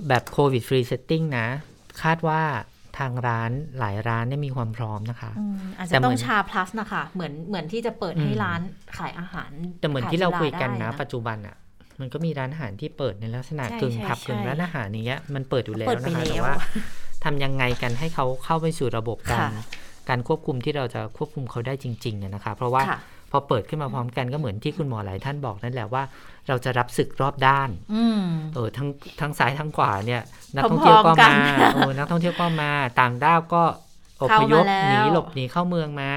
[0.07, 1.47] แบบ COVID free setting นะ
[2.03, 2.41] คาดว่า
[2.99, 5.31] ทางร้านหลายร้านเนี่ยมีความพร้อมนะคะ
[5.77, 8.61] อาจจะต้อง SHA Plus นะคะเหมือนเหมือนที่จะเปิดให้ร้าน
[8.97, 11.55] ขายอาหารแต่เหมือนที่เราคุยกันนะ ปัจจุบันอะ
[11.99, 16.55] มันก็มีร้านอาหารที่เปิดในลักษณะกึ่งผับกึ่งร้านอาหารนี้มันเปิดอยู่แล้วนะคะแต่ว่า
[17.23, 19.49] ทำยังไงกันให้เขาเข้าไปสู่ระบบการ
[20.09, 22.83] การควบคุมที่เราจะควบคุมเขาได้จริงๆนะคะ เพราะว่า
[23.31, 26.03] พอเปิดขึ้นมาพร้อมกันก็เหมือนที่คุณหมอหลายท่านบอกนั่นแหละว่า
[26.47, 27.69] เราจะรับศึกรอบด้าน
[28.55, 28.87] เออทั้ง
[29.19, 30.21] ทั้งซ้ายทั้งขวาเนี่ย
[30.55, 31.33] นักท่องเที่ยวก็มา
[31.73, 33.63] โอ้นักท่องเที่ยวก็มาต่างด้าวก็
[34.21, 36.11] อพยพหนีหลบหนีเข้าเมืองมา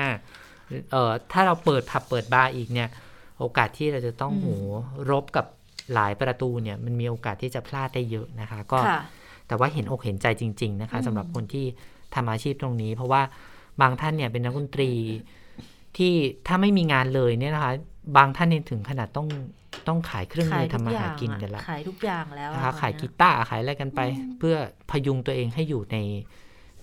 [0.92, 2.88] เออถ้าเราเปิดผับเปิดบาร์อีกเนี่ย
[3.38, 4.46] โอกาสที่เราจะต้องโห
[5.10, 5.46] รบกับ
[5.94, 8.78] หลายประตูเนี่ย มันมีโอกาสที่จะพลาดได้เยอะนะคะ ก็
[9.48, 11.66] แต่ว่าเห็นอกเห็นใจจริง ๆ นะคะสำหรับคนที่
[12.14, 13.22] ทำอาชีพตรงนี้ เพราะว่า
[13.80, 14.90] บางท่านเนี่ยเป็นนักดนตรี
[15.96, 16.12] ที่
[16.46, 17.72] ถ้าไม่มีงานเลยเนี่ยนะคะ
[18.16, 19.28] บางท่านเนี่ยถึงขนาดต้อง
[19.88, 24.00] ต้องขายเครื่องมือทำมาหากินกันละขายทุกอย่างแล้วนะคะขายกีตาร์ขายอะไรกันไป
[24.38, 24.57] เพื่อ
[24.90, 25.96] พยุงตัวเองให้อยู่ใน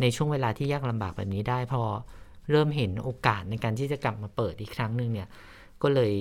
[0.02, 1.82] ในช่วงเวลาที่ยากลำบากแบบนี้ได้พอ
[2.52, 5.28] เริ่มเห็นโอกาสในการที่จะกลับมาเปิดอีกครั้งหนึ่งเนี่ย
[5.82, 6.14] ก็เลย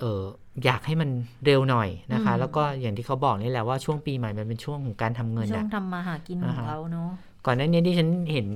[0.00, 0.22] เออ
[0.64, 1.10] อยากให้มัน
[1.44, 7.10] เร็วหน่อยนะคะ แล้วก็อย่างที่เขาบอกนี่แหละว่าช่วงปีใหม่มันเป็นช่วงของการทำเงินช่วงทำมาหากินของเราเนาะ
[7.46, 8.48] ก่อนหน้านี้ที่ฉันเห็น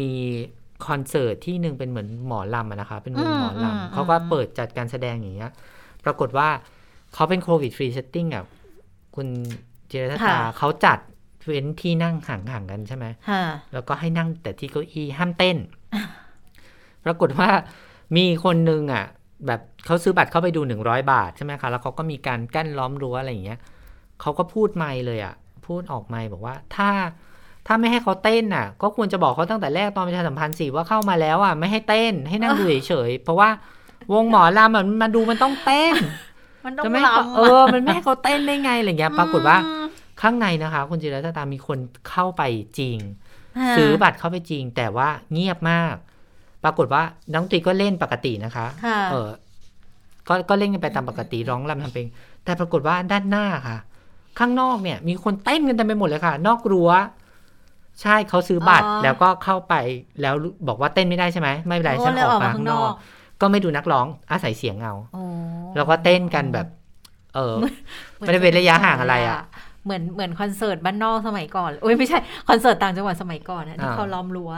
[0.00, 0.10] มี
[0.86, 5.52] คอนเสิร์ตที่หนึ่งเป็นเหมือนหมอลำนะคะ เป็นวงหมอลำเขาก็เปิดจัดการแสดงอย่างเงี้ย
[6.04, 6.48] ปรากฏว่า
[7.14, 8.44] เขาเป็น COVID free setting อะ
[9.16, 9.26] คุณ
[9.88, 10.98] เจรตาเขาจัด
[11.46, 13.06] เว้นที่นั่งห่างๆกันใช่ไหม
[13.72, 15.56] แล้วก็ให้นั่งแต่ที่เก้าอี้ห้ามเต้น
[17.04, 17.48] ปรากฏว่า
[18.16, 19.04] มีคนนึงอะ
[19.46, 23.58] แบบเขาซื้อบัตรเข้าไปดูหนึ่งร้อยบาทใช่ไหมคะ แล้วเขาก็มีการกั้นล้อมรั้วอะไรอย่างเงี้ย
[24.20, 25.34] เขาก็พูดไม่เลยอะ่ะ
[25.66, 26.90] พูดออกไม่บอกว่า ถ้า
[27.66, 33.48] ถ้าไม่ให้เขาเต้นอะ ก็ควรจะบอกเขาตั้งแต่แรกตอนประชาสัมพันธ์สิว่าเข้ามาแล้วอะไม่ให้เต้นให้นั่งดูเฉยๆเพราะว่า
[34.12, 35.94] วงหมอลำมันมาดูมันต้องเต้น
[36.64, 37.02] มันต้องไม่
[37.36, 39.58] เออ มันไม่ให้เขาเต้นได้ไงอะไรเงี้ย ปรากฏว่า
[40.20, 41.78] ข้างในนะคะ คุณจิรัตามีคน
[42.10, 42.42] เข้าไป
[42.78, 42.96] จริง
[43.76, 45.96] ซื้อบัตรเข้าไปจริง แต่ว่าเงียบมาก
[46.64, 47.02] ปรากฏว่า
[47.34, 48.66] น้องตีก็เล่นปกตินะคะ
[49.10, 49.28] เออ
[50.28, 52.06] ก็ก็เล่นกันไปตามปกติร้องรำทำเพลง
[52.44, 53.78] แต่ปรากฏว่าด้านหน้าค่ะ
[54.38, 56.90] ข้างนอกเนี่ย มีคนเต้นกันเต็มไปหมดเลยค่ะ นอกรั้ว
[58.02, 59.74] ใช่เขาซื้อบัตรแล้วก็เข้าไป
[60.20, 60.34] แล้ว
[60.68, 62.92] บอกว่าเต้นไม่ได้ใช่ไหมไม่เป็นไรฉันออกมาข้างนอก
[63.40, 64.94] ก็ไม่ดูนักร้องอาศัยเสียงเอา
[65.76, 66.66] แล้วก็เต้นกันแบบ
[67.34, 67.54] เออ
[68.18, 69.40] ไม่ได้เป็นระยะห่างอะไรอะ
[69.88, 74.52] เหมือนเหมือนคอนเสิร์ตบ้านนอกสมัยก่อนโอ้ยไม่ใช่คอนเสิร์ตต่างจังหวัดสมัยก่อนนะที่เขาล้อมรั้ว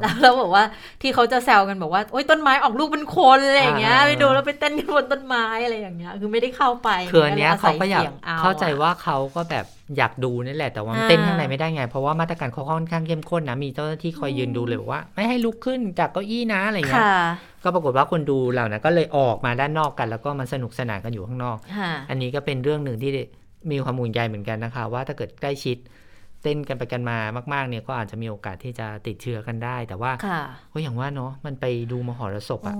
[0.00, 0.64] แล้วเราบอกว่า
[1.02, 8.04] ที่เขาจะแซวกันบอกว่าโอ้ยต้นไม้ออกลูกเป็นคนอะไรอย่างเงี้ยไปดูแล้วไปเต้นกันบนต้นไม้อะไรอย่างเงี้ยคือไม่ได้เข้าไปคืออันเนี้ยเขาก็อยาก
[8.40, 17.04] เข้าใจว่าเขาก็แบบอยากดูนี่แหละแต่ว่าเต้นข้างในไม่ได้ไง เพราะว่ามาตรการเขาค่อนข้างเข้มข้นนะมีเจ้าหน้าที่คอยยืนดูเลยว่า ไม่ให้ลุกขึ้นจากเก้าอี้นะอะไรเงี้ย
[17.64, 21.56] ก็ปรากฏว่าคนดูเหล่านั้นก็เลยออกมาด้านนอกกัน แล้วก็มันสนุกสนานกันอยู่ข้างนอก
[22.10, 23.10] อันนี้ก็เป็นเรื่องหนึ่งที่
[23.70, 25.76] มีความมุ่งใยเหมือนกันนะคะ ว่าถ้าเกิดใกล้ชิด
[26.42, 27.18] เต้นกันไปกันมา
[27.52, 30.12] มาก ๆ เนี่ยก็อาจจะมีโอกาสที่จะติดเชื้อกันได้ แต่ว่า
[30.72, 32.76] ก็อย่างว่าเนาะมันไปดูมหรสพอะ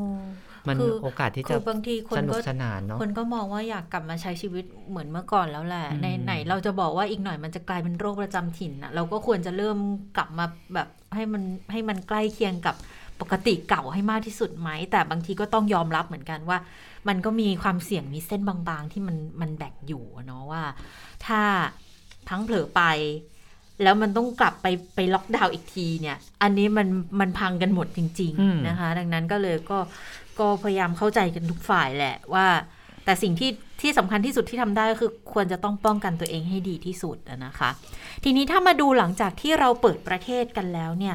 [0.68, 9.78] มันโอกาสที่จะบางทีคนก็สนานเนาะคนก็มองว่าอยากกลับมาใช้ชีวิตเหมือนเมื่อก่อนแล้วแหละในไหนเราจะบอกว่าอีกหน่อยมันจะกลายเป็นโรคประจำถิ่นอะเราก็ควรจะเริ่ม
[10.16, 12.74] กลับมาแบบให้มันให้มันใกล้เคียงกับ
[13.20, 16.58] ปกติเก่าให้มากที่สุดไหม แต่บางทีก็ต้องยอมรับเหมือนกันว่า
[17.08, 20.62] มันก็มีความเสี่ยงมีเส้นบางๆ ที่มันมันแบ่งอยู่เนาะว่า
[21.26, 21.40] ถ้า
[22.28, 22.82] ทั้งเผลอไป
[23.82, 26.88] แล้วมันต้องกลับไปไปล็อกดาวน์อีกทีเนี่ย อันนี้มัน
[27.20, 29.78] มันพังกันหมดจริง ๆ นะคะ ดังนั้นก็เลยก็
[30.38, 32.46] ก็พยายามเข้าใจกันทุกฝ่ายแหละว่า
[33.04, 37.70] แต่สิ่งที่ที่สำคัญที่สุดที่ทำได้ก็คือควรจะต้องป้องกันตัวเองให้ดีที่สุดนะคะ
[38.24, 41.14] ทีนี้ถ้ามาดูหลังจากที่เราเปิดประเทศกันแล้วเนี่ย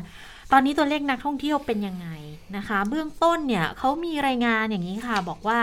[0.52, 2.08] ตอนนี้ตัวเลขนักท่องเที่ยวเป็นยังไง
[2.58, 5.60] นะคะ เบื้องต้นเนี่ยเขามีรายงานอย่างนี้ค่ะบอกว่า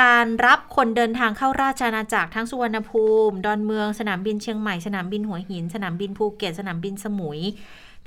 [0.00, 7.40] การรับคนเดินทางเข้าราชอาณาจักรทั้งสุวรรณภูมิ ดอนเมืองสนามบินเชียงใหม่ สนามบินหัวหิน สนามบินภูเก็ต สนามบินสมุย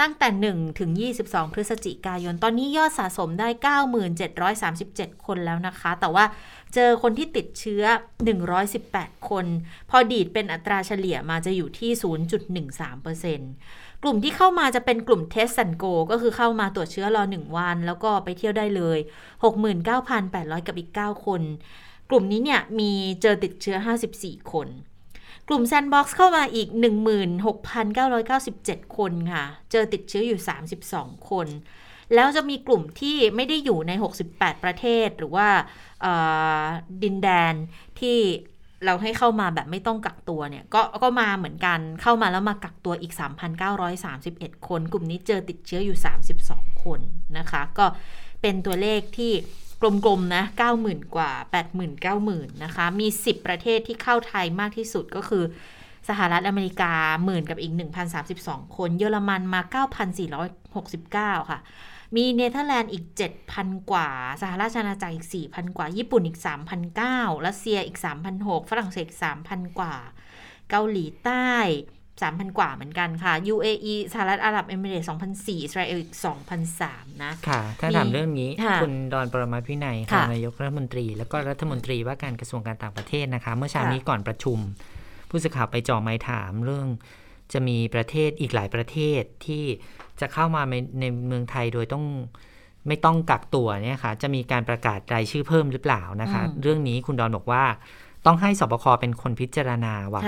[0.02, 0.92] ตั้งแต่ 1 ถึง
[1.24, 3.48] 22 พฤศจิกายน ตอนนี้ยอดสะสมได้
[4.38, 6.26] 9737 คนแล้วนะคะ แต่ว่า
[6.74, 7.84] เจอคนที่ติดเชื้อ
[8.58, 9.46] 118 คน
[9.90, 11.92] พอคิดเป็นอัตราเฉลี่ยมาจะอยู่ที่
[12.74, 19.00] 0.13% กลุ่มที่เข้ามาจะเป็นกลุ่ม Test and Go ก็คือเข้ามาตรวจเชื้อรอ 1 วัน แล้วก็ไปเที่ยวได้เลย
[19.84, 21.42] 69,800 กับอีก 9 คน
[22.10, 23.78] กลุ่มนี้เนี่ยมีเจอติดเชื้อ
[24.12, 24.68] 54 คน
[25.48, 26.70] กลุ่ม Sandbox เข้ามาอีก
[28.24, 30.40] 16,997 คนค่ะ เจอติดเชื้ออยู่
[30.86, 31.48] 32 คน
[32.16, 33.92] แล้วจะมีกลุ่มที่ไม่ได้อยู่ใน
[34.28, 35.48] 68 ประเทศหรือว่า
[37.04, 37.54] ดินแดน
[38.00, 38.18] ที่
[38.86, 43.14] เราให้เข้ามาแบบไม่ต้องกักตัวเนี่ยกก็มาเหมือนกันเข้ามาแล้วมากักตัวอีก
[43.90, 45.98] 3,931 คน กลุ่มนี้เจอติดเชื้ออยู่
[46.42, 47.00] 32 คน
[47.38, 47.86] นะคะ ก็
[48.42, 49.32] เป็นตัวเลขที่
[49.82, 50.44] กลมๆนะ
[50.80, 51.32] 90,000 กว่า
[51.70, 55.44] 80,000 90,000 นะคะ มี 10 ประเทศที่เข้าไทยมากที่สุดก็คือ
[56.10, 56.94] สหรัฐอเมริกา
[57.26, 57.74] หมื่นกับอีก
[58.26, 59.62] 1,032 คน เยอรมันมา
[61.46, 61.60] 9,469 ค่ะ
[62.16, 63.06] มีเนเธอร์แลนด์อีก
[63.48, 64.10] 7,000 กว่า
[64.42, 66.40] สหราชอาณาจักรอีก 4,000 กว่า ญี่ปุ่นอีก
[66.92, 67.98] 3,009รัสเซียอีก
[68.34, 69.08] 3,006ฝรั่งเศส
[69.46, 69.96] 3,000 กว่า
[70.70, 71.50] เกาหลีใต้
[72.22, 76.14] 3,000 กว่าเหมือนกันค่ะ UAE สหรัฐอาหรับเอมิเรตส์2,004อิสราเอลอีก
[76.70, 78.50] 2,003 นะ ค่ะ ถ้าถามเรื่องนี้
[78.82, 84.58] คุณดอนปรมาพินัยค่ะนายกรัฐมนตรี แล้วก็รัฐมนตรีว่าการกระทรวงการต่างประเทศนะคะ เมื่อเช้านี้ก่อนประชุม
[85.30, 86.88] ผู้สื่อข่าวไปจ่อไม้ถามเรื่อง
[87.54, 89.64] จะมีประเทศอีกหลายประเทศที่
[90.20, 92.06] จะเข้ามาในในเมืองไทยโดยต้อง
[92.88, 97.64] ไม่ต้องกักตัวเนี่ยค่ะจะมีการประกาศรายชื่อเพิ่มหรือเปล่านะคะ เรื่องนี้คุณดอนบอกว่า
[98.26, 100.22] ต้องให้สบคเป็นคนพิจารณาว่า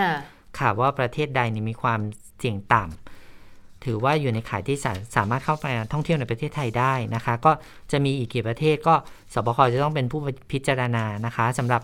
[0.60, 2.00] ค่ะว่าประเทศใดนี่มีความ
[2.40, 7.52] เสี่ยงต่ำถือว่าอยู่ในข่ายที่สาสามารถเข้าไปท่องเที่ยวในประเทศไทยได้นะคะ ก็
[7.92, 8.96] จะมีอีกกี่ประเทศก็
[9.34, 10.20] สบคจะต้องเป็นผู้
[10.52, 11.82] พิจารณานะคะสำหรับ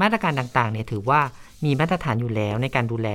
[0.00, 1.20] มาตรการต่างๆเนี่ยถือว่า
[1.64, 3.08] มีมาตรฐานอยู่แล้วในการดูแล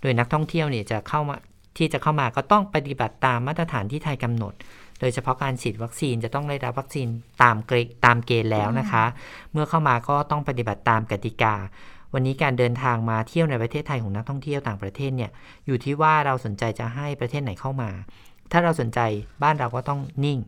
[0.00, 1.36] โดยนักท่องเที่ยวเนี่ยจะเข้ามา
[1.76, 4.54] ที่จะเข้ามาก็ต้องปฏิบัติตามมาตรฐานที่ไทยกำหนด
[5.00, 7.08] โดยเฉพาะการฉีดวัคซีนจะต้องได้รับวัคซีน
[7.42, 7.72] ตามเก
[8.04, 9.04] ตามเกณฑ์แล้วนะคะ
[9.52, 11.54] เมื่อเข้ามาก็ต้องปฏิบัติตามกติกา
[12.14, 15.30] วันนี้การเดินทางมาเที่ยวในประเทศไทยของนักท่องเที่ยวต่างประเทศเนี่ย
[15.66, 17.90] อยู่ที่ว่าเราสนใจจะให้ประเทศไหนเข้ามา
[18.52, 19.00] ถ้าเราสนใจ
[19.42, 20.38] บ้านเราก็ต้องนิ่ง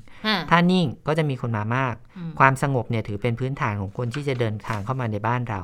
[0.50, 1.94] ถ้านิ่งก็จะมีคนมามาก
[2.38, 5.60] ความสงบเนี่ยถือเป็นพื้นฐานของคนที่จะเดินทางเข้ามาในบ้านเรา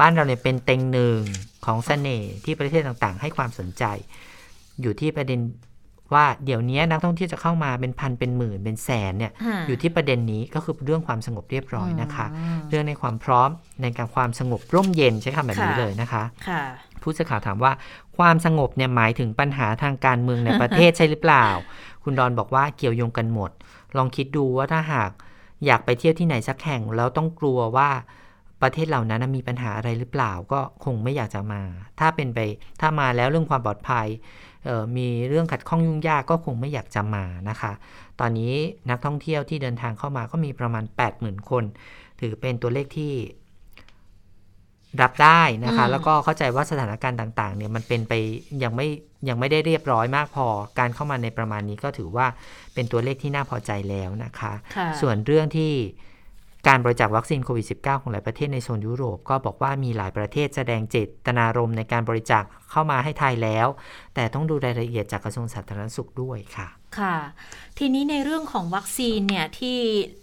[0.00, 1.20] บ้านเราเนี่ยเป็นเต็งหนึ่ง
[1.66, 3.84] ของสเสน่ห์ที่ประเทศต่างๆ ให้ความสนใจ
[4.80, 5.40] อยู่ที่ประเด็น
[6.14, 9.32] ว่าเดี๋ยวนี้นักท่องเที่ยวจะเข้ามาเป็นพันเป็นหมื่นเป็นแสนเนี่ย
[9.66, 12.26] อยู่ที่ประเด็นนี้ก็คือเรื่องความสงบเรียบร้อยนะคะ
[12.68, 13.48] เรื่องในความพร้อม
[13.82, 16.22] ในการความสงบร่มเย็นใช้คำแบบนี้เลยนะคะ
[17.06, 17.72] ผู้สื่อข่าวถามว่า
[18.16, 21.46] ความสงบเนี่ยหมายถึงปัญหาทางการเมืองในประเทศใช่หรือเปล่า
[22.02, 23.50] คุณดอนบอกว่าเกี่ยวโยงกันหมด
[23.96, 25.10] ลองคิดดูว่าถ้าหาก
[25.66, 27.90] อยากไปเที่ยวที่ไหนสักแห่งแล้วต้องกลัวว่า
[28.62, 31.62] ประเทศเหล่านั้นมีปัญหาอะไรหรือเปล่าก็คงไม่อยากจะมา
[32.00, 32.38] ถ้าเป็นไป
[32.80, 34.06] ถ้ามาแล้วเรื่องความปลอดภัย
[34.96, 37.72] มีเรื่องขัดข้องยุ่งยากก็คงไม่อยากจะมานะคะ
[38.20, 38.52] ตอนนี้
[38.90, 40.84] นักท่องเที่ยวที่เดินทางเข้ามาก็มีประมาณ
[41.16, 41.64] 80,000 คน
[42.20, 43.12] ถือเป็นตัวเลขที่
[45.02, 48.12] รับได้นะคะ แล้วก็เข้าใจว่าสถานการณ์ต่างๆเนี่ยมันเป็นไป
[48.62, 48.88] ยังไม่
[49.28, 50.46] ยังไม่ได้เรียบร้อยมากพอ
[50.78, 52.26] การเข้ามาในประมาณนี้ก็ถือว่า
[52.74, 54.52] เป็นตัวเลขที่น่าพอใจแล้วนะคะ
[55.00, 55.72] ส่วนเรื่องที่
[56.68, 60.96] การบริจาควัคซีนโควิด -19 ของหลายประเทศในโซนยุโรปก็บอกว่ามีหลายประเทศแสดงเจ
[61.26, 63.66] ตนารมณ์ในการบริจาคเข้ามาให้ไทยแล้ว
[64.14, 66.68] แต่ต้องดูรายละเอียดจากกระทรวงสาธารณสุขด้วยค่ะ
[67.00, 67.16] ค่ะ
[67.80, 69.76] ทีนี้ในเรื่องของวัคซีนเนี่ยที่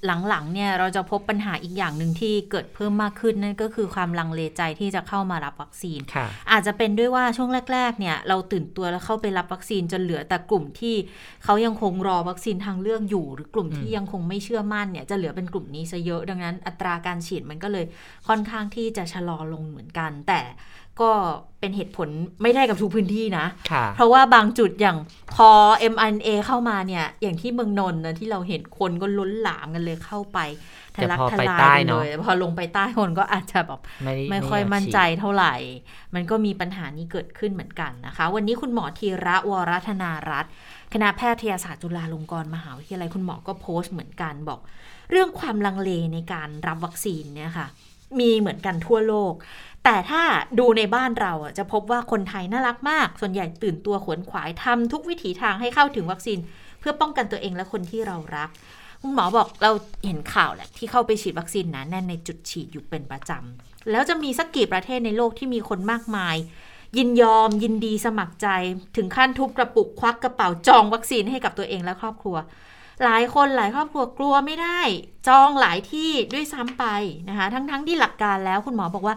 [0.05, 5.99] หลังๆเนี่ยเราจะพบปัญหาอีกอย่างหนึ่งที่เกิดเพิ่มมากขึ้นนั่นก็คือความลังเลใจที่จะเข้ามารับวัคซีน
[6.51, 10.95] อาจจะเป็นด้วยว่าช่วงแรก ๆ เนี่ยเราตื่นตัวแล้วเข้าไปรับวัคซีนจนเหลือแต่กลุ่มที่
[11.43, 17.85] เขายังคงรอวัคซีนทางเลือกอยู่ หรือกลุ่มที่ยังคงไม่เชื่อมั่นเนี่ยจะเหลือเป็นกลุ่มนี้ซะเยอะดังนั้นอัตราการฉีดมันก็เลย
[18.27, 20.41] ค่อนข้างที่จะชะลอลงเหมือนกัน แต่
[21.01, 21.11] ก็
[21.59, 22.09] เป็นเหตุผล
[22.41, 24.97] ไม่ได้กับทุกพื้นที่นะะเพราะว่าบางจุดอย่าง
[25.35, 25.49] พอ
[25.93, 30.39] mRNA เข้ามาเนี่ย อย่างที่เมืองนนท์นะที่เราเห็นคนก็ล้นหลามกันเลยเข้าไป
[30.95, 35.53] ทะลักทลายเลยพอลงไปใต้คนก็อาจจะแบบไม่ไม่ค่อยมั่นใจเท่าไหร่
[36.15, 40.51] มันก็มีปัญหานี้เกิดขึ้นเหมือนกันนะคะ วันนี้คุณหมอธีระวรัธนารัตน์
[40.93, 44.59] คณะแพทยศาสตร์จุฬาลงกรณ์มหาวิทยาลัยคุณหมอก็โพสต์เหมือนกันบอก
[45.09, 47.67] เรื่องความลังเลในการรับวัคซีนเนี่ยค่ะ
[48.21, 49.33] มีเหมือนกันทั่วโลก
[49.83, 50.21] แต่ถ้า
[50.59, 56.39] ดูในบ้านเราจะพบว่าคนไทยน่ารักมาก ส่วนใหญ่ตื่นตัวขวนขวายทำทุกวิถีทางให้เข้าถึงวัคซีน
[56.79, 58.49] เพื่อป้องกันตัวเองและคนที่เรารัก
[59.01, 59.71] คุณหมอบอกเรา
[60.05, 66.35] เห็นข่าวแหละที่เข้าไปฉีดวัคซีนนะแน่นในจุดฉีดอยู่เป็นประจำแล้วจะมีสักกี่ประเทศในโลกที่มีคนมากมาย
[66.97, 68.47] ยินยอมยินดีสมัครใจ
[68.97, 72.35] ถึงขั้นทุบกระปุกควักกระเป๋าจองวัคซีนให้กับตัวเองและครอบครัว
[73.03, 74.81] หลายคนหลายครอบครัวกลัวไม่ได้
[75.27, 76.85] จองหลายที่ด้วยซ้ำไป
[77.29, 79.15] นะคะ ทั้งๆทที่หลักการแล้วคุณหมอบอกว่า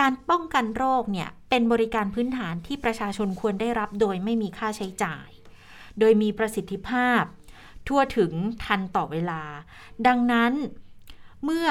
[0.00, 5.28] การป้องกันโรคเนี่ยเป็นบริการพื้นฐานที่ประชาชนควรได้รับโดยไม่มีค่าใช้จ่าย
[5.98, 7.22] โดยมีประสิทธิภาพ
[7.88, 8.32] ทั่วถึง
[8.64, 9.42] ทันต่อเวลา
[10.06, 10.52] ดังนั้น
[11.44, 11.66] เมื่อ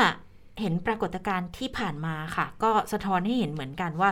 [0.61, 4.09] เห็นปรากฏการณ์ที่ผ่านมาค่ะ ก็สะท้อนให้เห็นเหมือนกันว่า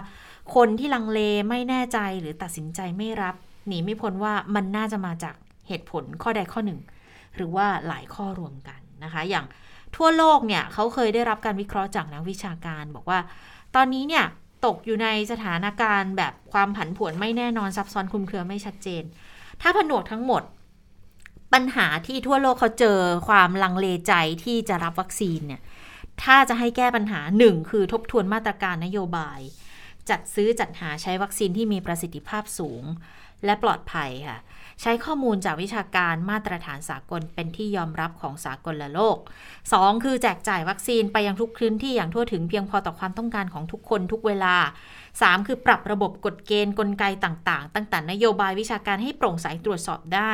[0.56, 1.20] คนที่ลังเล
[1.50, 3.36] ไม่แน่ใจหรือตัดสินใจไม่รับ
[3.68, 5.36] หนีไม่พ้นว่ามันน่าจะมาจาก
[5.68, 6.80] เหตุผลข้อใดข้อหนึ่ง
[7.38, 9.46] หรือว่าหลายข้อรวมกันนะคะ อย่าง
[9.96, 13.20] ทั่วโลกเนี่ยเขาเคยได้รับการวิเคราะห์จากนักวิชาการ บอกว่า
[13.76, 14.26] ตอนนี้เนี่ย
[14.66, 19.04] ตกอยู่ในสถานการณ์แบบความผันผวนไม่แน่นอนซับซ้อนคุมเครือไม่ชัดเจน
[19.62, 20.44] ถ้าผนวกทั้งหมด
[21.54, 25.62] ปัญหาที่ทั่วโลกเขาเจอความลังเลใจที่จะรับวัคซีนเนี่ย
[26.24, 29.40] ถ้าจะให้แก้ปัญหาหนึ่งคือทบทวนมาตรการนโยบาย
[30.10, 32.84] จัดซื้อจัดหาใช้วัคซีนที่มีประสิทธิภาพสูง
[33.46, 34.40] และปลอดภัยค่ะ
[34.82, 39.18] ใช้ข้อมูลจากวิชาการมาตรฐานสากลเป็นที่ยอมรับของสากลละโลก
[39.62, 40.04] 2.
[40.04, 44.56] คือแจกจ่ายวัคซีนไปยังทุกพื้นที่อย่างทั่วถึงเพียงพอต่อความต้องการของทุกคนทุกเวลา
[45.02, 45.48] 3.
[45.48, 50.34] คือปรับระบบกฎเกณฑ์กลไกต่างๆ ตั้งแต่นโยบายวิชาการให้โปร่งใสตรวจสอบได้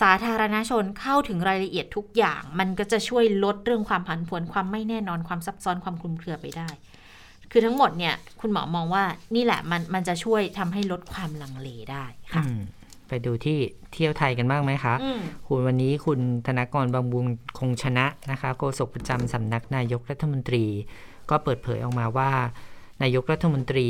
[0.00, 6.68] สาธารณชนเข้าถึงรายละเอียดทุกอย่าง มันก็จะช่วยลดเรื่องความผันผวนความไม่แน่นอนความซับซ้อนความคลุมเครือไปได้
[7.50, 12.42] คือทั้งหมดเนี่ยคุณหมอมองว่านี่แหละมันมันจะช่วยทำให้ลดความลังเลได้ค่ะ
[13.10, 13.58] ไปดูที่
[13.92, 14.94] เที่ยวไทยกันบ้างไหมคะ
[15.46, 17.26] คุณวันนี้คุณธนกรบางบุญ
[17.58, 20.64] คงชนะนะคะโฆษกประจำสำนักนายกรัฐมนตรี
[21.30, 22.30] ก็เปิดเผยออกมาว่า
[23.02, 23.88] นายกรัฐมนตรี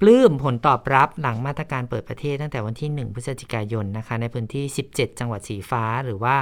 [0.00, 6.36] ปลื้มผลตอบรับหลังมาตรการเปิดประเทศตั้งแต่วันที่ 1 พฤศจิกายนนะคะในพื้นที่ 17 จังหวัดสีฟ้าหรือว่า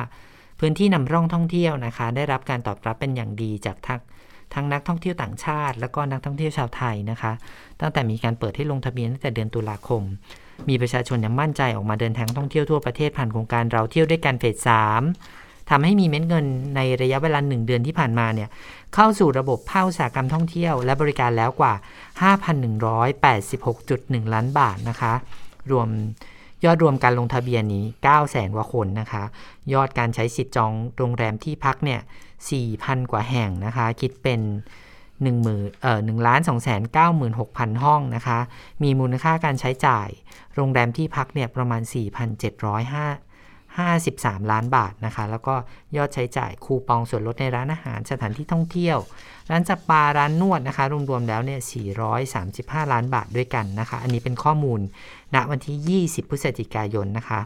[0.61, 4.01] พื้นที่นำร่องท่องเที่ยวนะคะ ได้รับการตอบรับเป็นอย่างดีจากทัก
[4.55, 7.33] ทั้งนักท่องเที่ยวต่างชาติ และก็นักท่องเที่ยวชาวไทยนะคะ
[7.81, 10.03] ตั้งแต่มีการเปิดให้ลงทะเบียนตั้งแต่เดือนตุลาคม
[10.69, 15.03] มีประชาชนยังมั่นใจออกมาเดินทางท่องเที่ยวทั่วประเทศผ่านโครงการเราเที่ยวด้วยกันเฟสสาม
[15.71, 18.49] ทำให้มีเม็ดเงินในระยะเวลาหนึ่งเดือนที่ผ่านมาเนี่ย
[18.95, 21.75] เข้าสู่ระบบภาคอุตสาหกรรมท่องเที่ยว และบริการแล้วกว่า
[23.33, 25.13] 5,186.1 ล้านบาทนะคะ
[25.71, 25.89] รวม
[26.65, 29.25] ยอดรวมการลงทะเบียนนี้ 9 0 0 0 0 0กว่าคนนะคะ
[29.73, 32.01] ยอดการใช้สิทธิ์จองโรงแรมที่พักเนี่ย
[32.55, 34.41] 4,000 กว่าแห่งนะคะ คิดเป็น
[35.19, 36.83] 1หมื่นเอ่อ1ล้าน2แสน
[37.33, 38.39] 96,000ห้องนะคะ
[38.83, 40.09] มีมูลค่าการใช้จ่าย
[40.55, 41.93] โรงแรมที่พักเนี่ยประมาณ 4,705
[43.79, 45.55] 53 ล้านบาทนะคะ แล้วก็
[45.97, 48.99] ยอดใช้จ่ายคูปองส่วนลดในร้านอาหารสถานที่ท่องเที่ยว
[49.51, 51.61] ร้านจับปาร้านนวดนะคะ รวมๆแล้วเนี่ย
[52.27, 54.81] 435 ล้านบาทด้วยกันนะคะ อันนี้เป็นข้อมูล
[55.35, 57.41] ณวันที่ 20 พฤศจิกายนนะคะ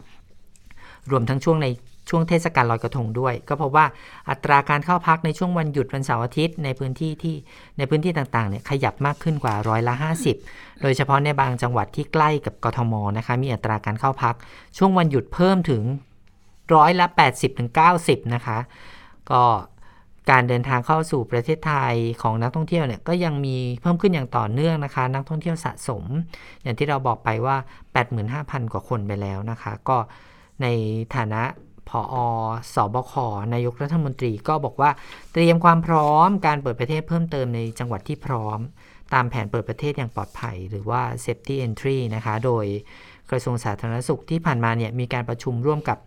[1.11, 1.67] รวมทั้งช่วงใน
[2.15, 3.85] ช่วงเทศกาลลอยกระทงด้วย ก็พบว่า
[4.29, 7.35] อัตราการเข้าพักในช่วงวันหยุดวันเสาร์อาทิตย์ในพื้นที่ที่
[7.77, 9.93] ในพื้นที่ต่างๆเนี่ยขยับมากขึ้นกว่าร้อยละ
[10.37, 14.35] 50 โดยเฉพาะในบางจังหวัดที่ใกล้กับกทมนะคะมีอัตราการเข้าพัก
[14.77, 15.81] ช่วงวันหยุดเพิ่มถึง
[16.75, 17.05] ร้อยละ
[17.69, 18.57] 80-90 นะคะ
[19.31, 19.43] ก็
[20.31, 26.03] การเดินทางเข้าสู่ประเทศไทยของนักท่องเที่ยวเนี่ยก็ยังมีเพิ่มขึ้นอย่างต่อเนื่องนะคะ นักท่องเที่ยวสะสม
[26.63, 27.55] อย่างที่เราบอกไปว่า
[28.13, 29.97] 85,000 กว่าคนไปแล้วนะคะ ก็
[30.61, 30.67] ใน
[31.15, 31.41] ฐานะ
[31.89, 32.15] ผออ
[32.73, 33.13] สอบค
[33.53, 34.89] นายกรัฐมนตรีก็บอกว่า
[35.33, 38.59] เตรียมความพร้อมการเปิดประเทศเพิ่มเติมในจังหวัดที่พร้อม
[39.13, 42.65] ตามแผนเปิดประเทศอย่างปลอดภัย หรือว่า safety entry นะคะ โดย
[43.31, 45.97] กระทรวงสาธารณสุขที่ผ่านมาเนี่ยมีการประชุมร่วมกับ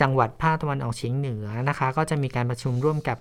[0.00, 3.18] จังหวัดภาคตะวันออกเฉียงเหนือนะคะ ก็จะมีการประชุมร่วมกับ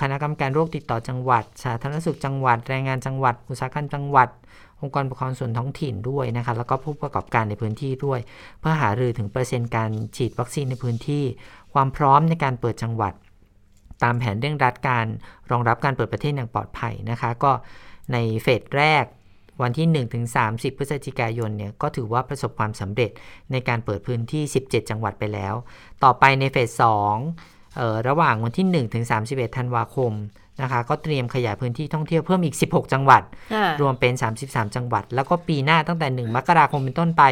[0.00, 4.28] คณะกรรมการโรคติดต่อจังหวัด สาธารณสุขจังหวัด แรงงานจังหวัด อุตสาหกรรมจังหวัด
[4.82, 8.20] องค์กรปกครองส่วนท้องถิ่นด้วยนะคะแล้วก็ผู้ประกอบการในพื้นที่ด้วย
[8.60, 11.24] เพื่อหารือถึงเปอร์เซ็นต์การฉีดวัคซีนในพื้นที่
[11.74, 13.12] ความพร้อมในการเปิดจังหวัด
[14.02, 15.06] ตามแผนเร่งรัดการ
[15.50, 17.52] รองรับการเปิดประเทศอย่างปลอดภัยนะคะ ก็
[18.12, 19.04] ในเฟสแรก
[19.62, 23.10] วันที่ 1 ถึง 30 พฤศจิกายนเนี่ยก็ถือว่าประสบความสำเร็จ
[23.52, 25.54] ในการเปิดพื้นที่ 17 จังหวัดไปแล้ว
[26.04, 26.84] ต่อไปในเฟส
[27.40, 30.12] 2ระหว่างวันที่ 1 ถึง 31 ธันวาคม
[30.62, 33.22] นะคะ ก็เตรียมขยายพื้นที่ท่องเที่ยวเพิ่มอีก 16 จังหวัด
[33.80, 34.12] รวมเป็น
[34.44, 37.22] 33 จังหวัด แล้วก็ปีหน้าตั้งแต่ 1 มกราคมเป็นต้นไป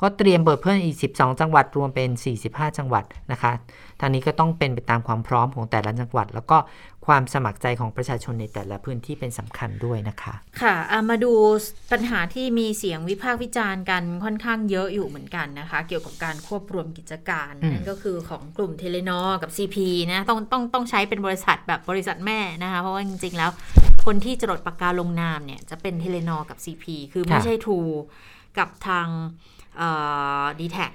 [0.00, 2.10] ก็เตรียมเปิดเพิ่มอีก 12 จังหวัด รวมเป็น
[2.44, 3.52] 45 จังหวัดนะคะ
[4.00, 6.56] ทางนี้ก็ต้องเป็นไปตามความพร้อมของแต่ละจังหวัด แล้วก็
[7.06, 10.74] ความสมัครใจของประชาชนในแต่ละพื้นที่เป็นสำคัญด้วยนะคะ ค่ะ
[11.10, 11.32] มาดู
[11.92, 19.76] ปัญหาที่มีเสียงวิพากษ์วิจารณ์กันค่อนข้างเยอะอยู่เหมือนกันนะคะ เกี่ยวกับการควบรวมกิจการนั่นก็คือของกลุ่มเทเลนอกับ CP
[20.12, 23.50] นะต้องต้องต้องใช้เป็นบริษัทแบบบริษัทแม่นะคะ เพราะว่าจริง ๆ แล้ว
[24.06, 27.78] คนที่จดปากกาลงนามเนี่ยจะเป็นเทเลนอกับ CP คือไม่ใช่ทู
[28.58, 29.06] กับทาง
[30.60, 30.86] ดีแท็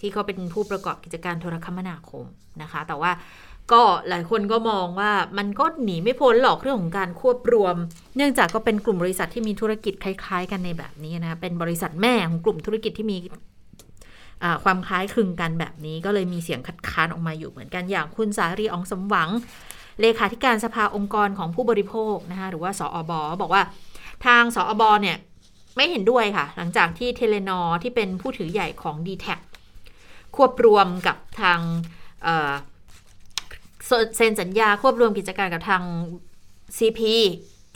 [0.00, 2.24] ที่เขาเป็นผู้ประกอบกิจการโทรคมนาคม
[2.62, 3.10] นะคะ แต่ว่า
[3.72, 7.76] ก็หลายคนก็มองว่ามันก็หนีไม่พ้นหรอกเรื่องของการควบรวม
[8.16, 13.18] เนื่องจากก็เป็นกลุ่มบริษัทที่มีธุรกิจคล้าย ๆ กันในแบบนี้นะเป็นบริษัทแม่ของกลุ่มธุรกิจที่มี
[14.64, 19.28] ความคล้ายคลึงกันแบบนี้ก็เลยมีเสียงคัดค้านออกมาอยู่เหมือนกันอย่างคุณสารีอองสมหวัง
[20.00, 23.62] เลขาธิการสภาองค์กรของผู้บริโภคนะคะหรือว่าสออบบอกว่า
[24.26, 25.16] ทางสออบเนี่ย
[25.76, 29.26] ไม่เห็นด้วยค่ะ หลังจากที่เทเลนอที่เป็นผู้ถือใหญ่ของ d t แท
[30.36, 31.60] ควบรวมกับทาง
[34.16, 35.82] เซ็นสัญญาควบรวมกิจการกับทาง
[36.76, 37.00] CP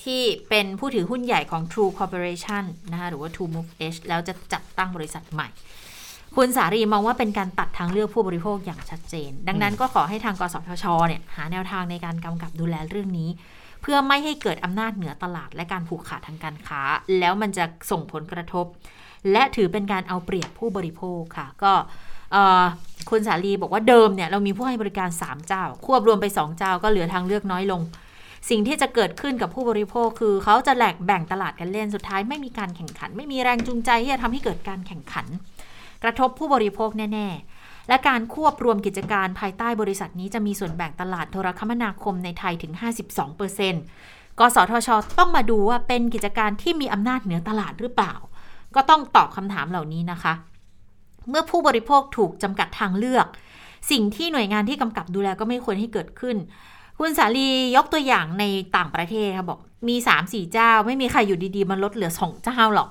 [0.03, 5.49] ที่เป็นผู้ถือหุ้นใหญ่ของ True Corporation นะคะหรือว่า True Move H แล้วจะจัดตั้งบริษัทใหม่
[6.37, 13.31] คุณสารีมองว่าเป็นการตัดทางเลือกผู้บริโภคอย่างชัดเจน ดังนั้นก็ขอให้ทางกสทชเนี่ยหาแนวทางในการกำกับดูแลเรื่องนี้
[13.83, 16.83] เพื่อไม่ให้เกิดอำนาจเหนือตลาดและการผูกขาดทางการค้า
[17.19, 18.67] แล้วมันจะส่งผลกระทบ
[19.33, 21.73] และถือเป็นการเอาเปรียบผู้บริโภคค่ะ ก็
[23.11, 27.81] คุณสาลีบอกว่าเดิมเนี่ยเรามีผู้ให้บริการ 3 เจ้า ควบรวมไป 2 เจ้าก็เหลือทางเลือกน้อยลง
[28.51, 35.27] สิ่งที่จะเกิดขึ้นกับผู้บริโภคคือเขาจะแหลกแบ่งตลาดกันเล่นสุดท้ายไม่มีการแข่งขัน ไม่มีแรงจูงใจที่จะทำให้เกิดการแข่งขัน
[36.03, 37.29] กระทบผู้บริโภคแน่
[37.59, 42.73] ๆ และการควบรวมกิจการภายใต้บริษัทนี้จะมีส่วนแบ่งตลาดโทรคมนาคมในไทยถึง
[43.57, 44.89] 52%กสทช
[45.19, 48.15] ต้องมาดูว่าเป็นกิจการที่มีอำนาจเหนือตลาดหรือเปล่า
[48.75, 50.35] ก็ต้องตอบคำถามเหล่านี้นะคะ
[51.31, 53.27] เมื่อผู้บริโภคถูกจำกัดทางเลือก
[53.91, 56.37] สิ่งที่หน่วยงานที่กำกับดูแลก็ไม่ควรให้เกิดขึ้น
[56.99, 58.45] คุณสาลียกตัวอย่างใน
[58.77, 62.89] ต่างประเทศค่ะบอกมี3ามสี่เจ้า ไม่มีใครอยู่ดีๆ มันลดเหลือสองเจ้าหรอก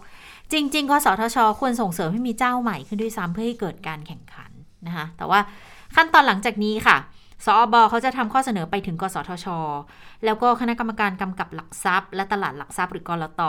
[0.52, 4.52] จริงๆกสทช ควรส่งเสริมให้มีเจ้าใหม่ขึ้นด้วยซ้ำเพื่อให้เกิดการแข่งขัน
[4.88, 5.40] นะคะแต่ว่า
[5.96, 6.98] ขั้นตอนหลังจากนี้ค่ะ
[7.46, 9.48] สอบเขาจะทำข้อเสนอไปถึงกสทช
[10.26, 13.42] แล้วก็คณะกรรมการกำกับหลักทรัพย์ และตลาดหลักทรัพย์หรือกรต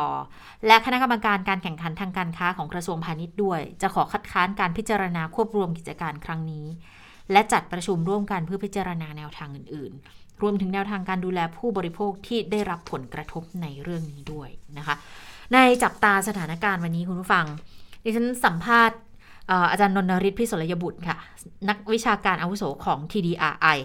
[0.66, 6.66] และคณะกรรมการการแข่งขันทางการค้าของกระทรวงพาณิชย์ด้วย จะขอคัดค้านการพิจารณาควบรวมกิจการครั้งนี้
[7.32, 14.94] และจัดประชุมร่วมกันเพื่อพิจารณาแนวทางอื่นๆ รวมถึงแนวทางการดูแลผู้บริโภคที่ได้รับผลกระทบในเรื่องนี้ด้วยนะคะ
[15.54, 17.46] ในจับตาสถานการณ์วันนี้คุณผู้ฟัง
[18.04, 18.98] ดิฉันสัมภาษณ์
[19.70, 21.18] อาจารย์นนทริศพิศลยบุตรค่ะ
[21.68, 23.78] นักวิชาการอาวุโสของ TDRI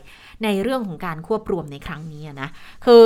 [0.44, 2.50] ในเรื่องของการควบรวมในครั้งนี้นะ
[2.86, 3.04] คือ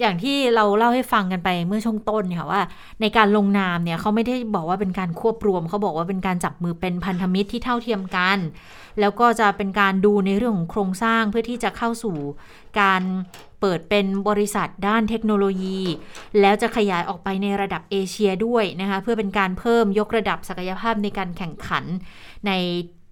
[0.00, 2.62] อย่างที่เราเล่าให้ฟังกันไปเมื่อช่วงต้นเนี่ยว่า
[3.00, 8.38] ในการลงนามเนี่ยเขาไม่ได้บอกว่าเป็นการควบรวมเขาบอกว่าเป็นการจับมือเป็นพันธมิตรที่เท่าเทียมกัน
[9.00, 12.16] แล้วก็จะเป็นการดูในเรื่องของโครงสร้างเพื่อที่จะเข้าสู่
[12.80, 13.02] การ
[13.60, 15.80] เปิดเป็นบริษัทด้านเทคโนโลยี
[16.40, 21.84] แล้วจะขยายออกไปในระดับเอเชียด้วยนะคะเพื่อเป็นการเพิ่มยกระดับศักยภาพในการแข่งขัน
[22.46, 22.52] ใน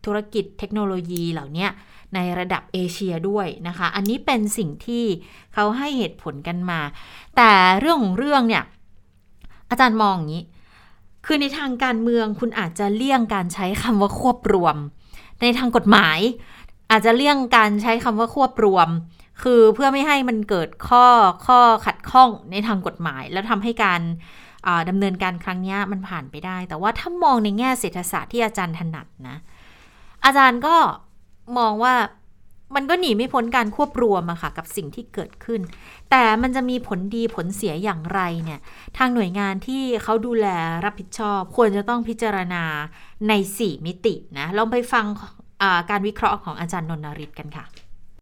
[0.05, 1.67] ธุรกิจเทคโนโลยีเหล่านี้
[2.15, 5.05] ในระดับเอเชียด้วยนะคะ อันนี้เป็นสิ่งที่
[5.55, 6.81] เขาให้เหตุผลกันมา
[7.37, 8.65] แต่เรื่องของเรื่องเนี่ย
[9.71, 10.45] อาจารย์มองอย่างนี้
[11.27, 14.77] คือในทางการเมืองคุณอาจจะเลี่ยงการใช้คำว่าควบรวม
[15.41, 16.19] ในทางกฎหมาย
[16.91, 18.89] อาจจะเลี่ยงการใช้คำว่าควบรวม
[19.43, 21.07] คือเพื่อไม่ให้มันเกิดข้อ
[21.47, 24.03] ข้อขัดข้องในทางกฎหมาย แล้วทำให้การ
[24.89, 29.37] ดำเนินการครั้งนี้มันผ่านไปได้ แต่ว่าถ้ามองในแง่เศรษฐศาสตร์ที่อาจารย์ถนัดนะ
[30.25, 30.77] อาจารย์ก็
[31.59, 31.95] มองว่า
[32.77, 35.61] มันก็หนีไม่พ้นการควบรวมอะค่ะกับสิ่งที่เกิดขึ้น
[36.11, 38.61] แต่มันจะมีผลดีผลเสียอย่างไรเนี่ย
[38.99, 40.47] ทางหน่วยงานที่เขาดูแล
[40.85, 42.65] รับผิดชอบ ควรจะต้องพิจารณา
[43.29, 45.05] ใน 4 มิตินะ ลองไปฟัง
[45.91, 47.65] การวิเคราะห์ของอาจารย์นนทริศกันค่ะ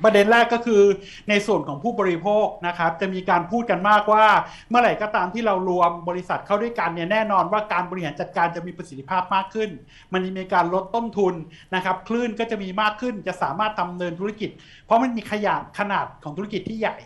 [0.05, 0.83] ประเด็นแรกก็คือ
[1.31, 4.27] ในส่วนของผู้บริโภคนะครับจะมีการพูดกันมากว่า
[4.71, 9.71] เมื่อไหร่ก็ตามที่เรารวมบริษัทเข้าด้วยกันเนี่ยแน่นอนว่าการบริหารจัดการจะมีประสิทธิภาพมากขึ้น
[10.13, 11.35] มันจะมีการลดต้นทุน
[11.75, 14.51] นะครับคลื่นก็จะมีมากขึ้นจะสามารถทำเนินธุรกิจ
[14.87, 16.97] เพราะมันมีขยาดขนาดของธุรกิจที่ใหญ่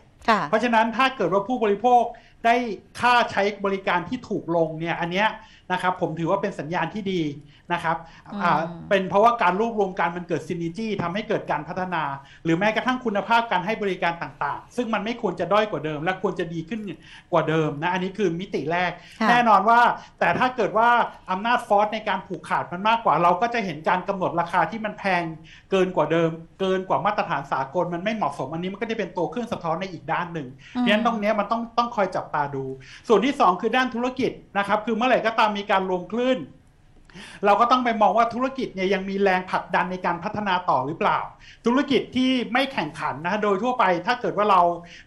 [0.48, 2.02] เพราะฉะนั้นถ้าเกิดว่าผู้บริโภค
[2.44, 2.54] ได้
[3.00, 5.28] ค่าใช้บริการที่ถูกลงเนี่ยอันเนี้ย
[5.72, 7.20] นะครับผมถือว่าเป็นสัญญาณที่ดี
[7.72, 7.96] นะครับ
[8.88, 12.02] เป็นเพราะว่าการรวบรวมกันมันเกิดซินิจี้ทำให้เกิดการพัฒนา
[12.44, 16.80] หรือแม้กระทั่งคุณภาพการให้บริการต่างๆ ซึ่งมันไม่ควรจะด้อยกว่าเดิม และควรจะดีขึ้น
[17.32, 18.90] กว่าเดิมนะอันนี้คือมิติแรก
[19.28, 19.80] แน่นอนว่า
[20.20, 20.88] แต่ถ้าเกิดว่า
[21.30, 25.22] อำนาจฟอสในการผูกขาดมันมากกว่า เราก็จะเห็นการกำหนดราคาที่มันแพง
[25.70, 32.64] เกินกว่าเดิม เกินกว่ามาตรฐานสากลมันไม่เหมาะสม อันนี้มันก็จะเป็นตัวเครื่องสะท้อนในอีกด้านหนึ่งเพราะฉะนั้นตรงนี้มันต้องต้องคอยจับตาดู
[33.08, 36.38] ส่วนที่ 2 คือด้านธุรกิจนะครับคือเมื่อไหร่ก็ตามมีการรวมคลื่น
[37.44, 41.18] เราก็ต้องไปมองว่าธุรกิจเนี่ยยังมีแรงผลักดันในการพัฒนาต่อหรือเปล่า
[41.66, 44.60] ธุรกิจที่ไม่แข่งขันนะโดยทั่วไปถ้าเกิดว่าเรา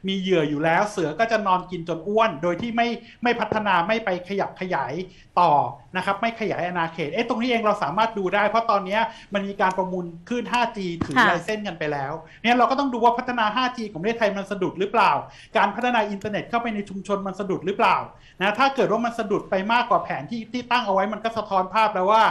[0.07, 2.87] มีเหยื่ออยู่แล้ว เสือก็จะนอนกินจนอ้วน โดยที่ไม่
[3.23, 4.93] ไม่พัฒนาไม่ไปขยับขยาย
[5.39, 5.51] ต่อ
[5.95, 8.99] นะครับไม่ขยายอาณาเขตเอ๊ะตรงนี้เองเราสามารถดูได้ เพราะตอนนี้
[9.33, 12.13] มันมีการประมูลคลื่น 5G ถือ license กันไปแล้ว
[12.43, 15.11] เนี่ยเราก็ต้องดูว่าพัฒนา 5G ของประเทศไทยมันสะดุดหรือเปล่า
[15.57, 17.97] การพัฒนาอินเทอร์เน็ตเข้าไปในชุมชนมันสะดุดหรือเปล่า
[18.41, 22.23] นะถ้าเกิดว่ามันสะดุดไปมากกว่าแผนที่ที่ตั้งเอาไว้มันก็สะท้อนภาพแล้วว่า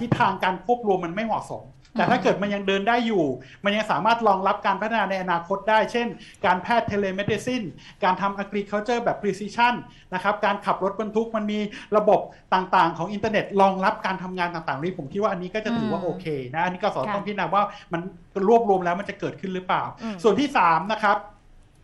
[0.00, 1.64] ทิศทางการควบรวมมันไม่เหมาะสม
[1.96, 3.24] แต่ถ้าเกิดมันยังเดินได้อยู่
[3.64, 6.06] มันยังสามารถรองรับการพัฒนาในอนาคตได้ เช่น
[6.46, 7.62] การแพทย์ telemedicine
[8.04, 9.74] การทำ agriculture แบบ precision
[10.14, 11.58] นะครับ การขับรถบรรทุกมันมี
[11.96, 12.20] ระบบ
[12.54, 18.00] ต่างๆ ของอินเทอร์เน็ตรองรับการทำงานต่างๆนี้ผมคิดว่าอันนี้ก็จะถือว่าโอเคนะ อันนี้ก็สอนต้องพิจารณาว่ามัน
[18.48, 19.82] รวบรวมแล้วมันจะเกิดขึ้นหรือเปล่า
[20.22, 21.18] ส่วนที่3นะครับ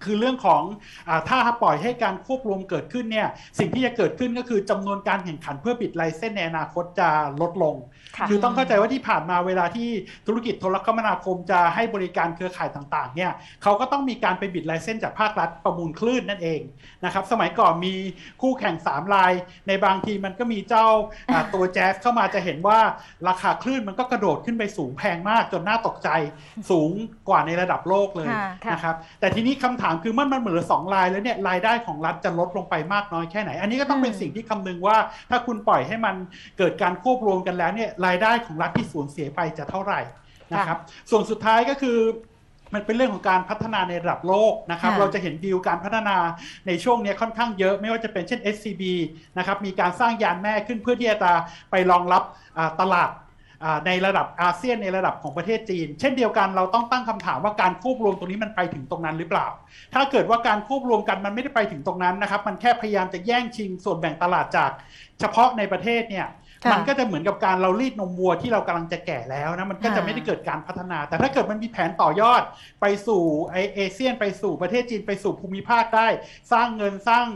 [0.07, 0.63] คือเรื่องของ
[1.09, 7.09] อถ้าปล่อยให้การควบรวมเกิดขึ้นเนี่ยสิ่งที่จะเกิดขึ้นก็คือจำนวนการแข่งขันเพื่อปิดไลเซนในอนาคตจะ
[7.41, 7.75] ลดลง
[8.29, 9.89] คือต้องเข้าใจว่าที่ผ่านมาเวลาที่
[10.27, 13.33] ธุรกิจโทรคมนาคมจะให้บริการเครือข่ายต่างๆเนี่ย
[13.63, 16.61] เขาก็ต้องมีการไปบิดไลเซนจากภาครัฐประมูลคลื่นนั่นเอง
[17.05, 17.95] นะครับสมัยก่อนมี
[18.43, 19.33] คู่แข่ง3ราย
[19.69, 20.87] ในบางทีมันก็มีเจ้า
[21.55, 22.79] ตัวแจ๊สเข้ามาจะเห็นว่า
[23.29, 26.09] ราคาคลื่นมันก็กระโดดขึ้นไปสูงแพงมากจนน่าตกใจ
[26.71, 26.91] สูง
[27.29, 28.31] กว่าในระดับโลกเลย
[28.73, 34.97] นะครับแต่ทีนี้คำถามามคือมันมันเหมือนสองลายแล้วเนี่ยรายได้ของรัฐจะลดลงไปมากน้อยแค่ไหน อันนี้ก็ต้องเป็นสิ่งที่คำนึงว่า
[35.31, 36.17] ถ้าคุณปล่อยให้มัน
[36.59, 40.01] เกิดการควบรวมกันแล้วเนี่ยรายได้ของรัฐที่สูญเสียไปจะเท่าไหร่
[40.53, 40.79] นะครับ
[41.11, 41.99] ส่วนสุดท้ายก็คือ
[42.75, 46.17] มันเป็นเรื่องของการพัฒนาในระดับโลกนะครับ เราจะเห็นดีลการพัฒนา
[46.67, 48.83] ในช่วงนี้ค่อนข้างเยอะ ไม่ว่าจะเป็นเช่น SCB
[49.39, 51.33] นะครับ มีการสร้างยานแม่ขึ้นเพื่อที่จะ
[51.71, 52.23] ไปรองรับ
[52.81, 53.11] ตลาด
[53.87, 59.47] ในระดับอาเซียนในระดับของประเทศจีน เช่นเดียวกันเราต้องตั้งคำถามว่าการควบรวมตรงนี้มันไปถึงตรงนั้นหรือเปล่า
[59.95, 64.71] ถ้าเกิดว่าการควบรวมกันมันไม่ได้ไปถึงตรงนั้นนะครับ มันแค่พยายามจะแย่งชิงส่วนแบ่งตลาดจาก
[65.21, 66.27] เฉพาะในประเทศเนี่ย
[66.73, 72.43] มันก็จะเหมือนกับการเรารีดนมวัวที่เรากำลังจะแก่แล้วนะมันก็จะไม่ได้เกิดการพัฒนา แต่ถ้าเกิดมันมีแผนต่อยอด
[72.81, 76.09] ไปสู่ไอเอเชียนไปสู่ประเทศจีนไปสู่ภูมิภาคได้
[76.53, 77.27] สร้างเงินสร้าง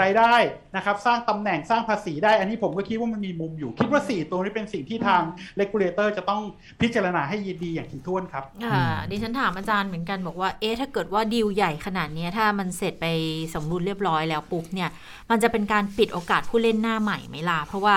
[0.00, 0.34] รายได้
[0.76, 5.22] นะครับสร้างตำแหน่งสร้างภาษีได้ อันนี้ผมก็คิดว่ามันมีมุมอยู่ คิดว่า 4 ตัวนี้เป็นสิ่งที่ทาง
[5.56, 6.42] regulator จะต้อง
[6.80, 13.06] พิจารณาให้ยินดีอย่างถี่ถ้วนครับค่ะดิฉันถามอาจารย์เหมือนกันบอกว่าเอ๊ะถ้าเกิดว่าดีลใหญ่ขนาดนี้ถ้ามันเสร็จไป
[13.54, 14.90] สมบูรณ์เรียบร้อยแล้วปุ๊บเนี่ย
[15.30, 17.96] มันจะเป็นการปิดโอกาสผู้เล่นหน้าใหม่ไหมล่ะเพราะว่า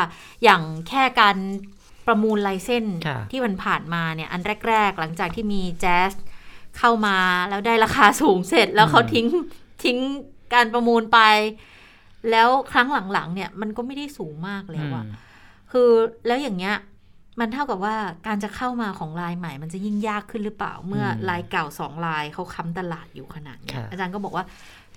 [0.64, 1.38] อย่างแค่การ
[2.08, 2.86] ประมูลไลเส้น
[3.32, 6.12] ที่มันผ่านมาเนี่ย อันแรก ๆ หลังจากที่มีแจ๊ส
[6.78, 7.18] เข้ามา
[7.50, 9.28] แล้วได้ราคาสูงเสร็จแล้วเขาทิ้ง
[9.84, 9.98] ทิ้ง
[10.54, 11.20] การประมูลไป
[12.32, 15.06] แล้วครั้งหลัง ๆ เนี่ย มันก็ไม่ได้สูงมากแล้วอะ
[15.72, 15.90] คือ
[16.28, 16.76] แล้วอย่างเงี้ย
[17.40, 17.96] มันเท่ากับว่า
[18.28, 24.46] การจะเข้ามาของลายใหม่ มันจะยิ่งยากขึ้นหรือเปล่า เมื่อลายเก่าสองลายเขาค้ำตลาดอยู่ขนาดนี้อาจารย์ก็บอกว่า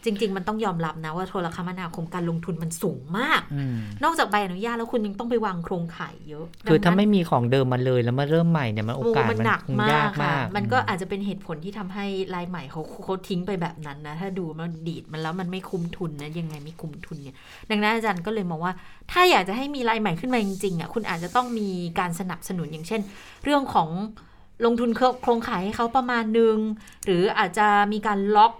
[0.06, 3.40] จริง ๆ มันต้องยอมรับนะว่าโทรคมนาคมการลงทุนมันสูงมาก
[4.04, 17.36] นอกจากใบอนุญาตแล้วคุณยังต้องไปวางโครงข่ายเยอะคือถ้าไม่มีของเดิมมาเลยแล้วมาเริ่มใหม่เนี่ยมันโอกาสมันหนักมากค่ะมันก็อาจจะเป็นเหตุผลที่ทำให้รายใหม่เขาเขาทิ้งไปแบบนั้นนะ ถ้าดูมันดีดมันแล้วมันไม่คุ้มทุนนะยังไงไม่คุ้มทุนเนี่ย
[17.70, 18.72] ดังนั้นอาจารย์ก็เลยมองว่า
[19.12, 23.00] ถ้าอยากจะให้มีรายใหม่ขึ้นมาจริงๆอะคุณอาจจะต้องมีการสนับสนุนอย่างเช่น
[23.44, 23.88] เรื่องของ
[24.64, 24.90] ลงทุน
[25.22, 26.56] โครงข่ายให้เขาประมาณนึง
[27.04, 28.52] หรืออาจจะมีการล็อก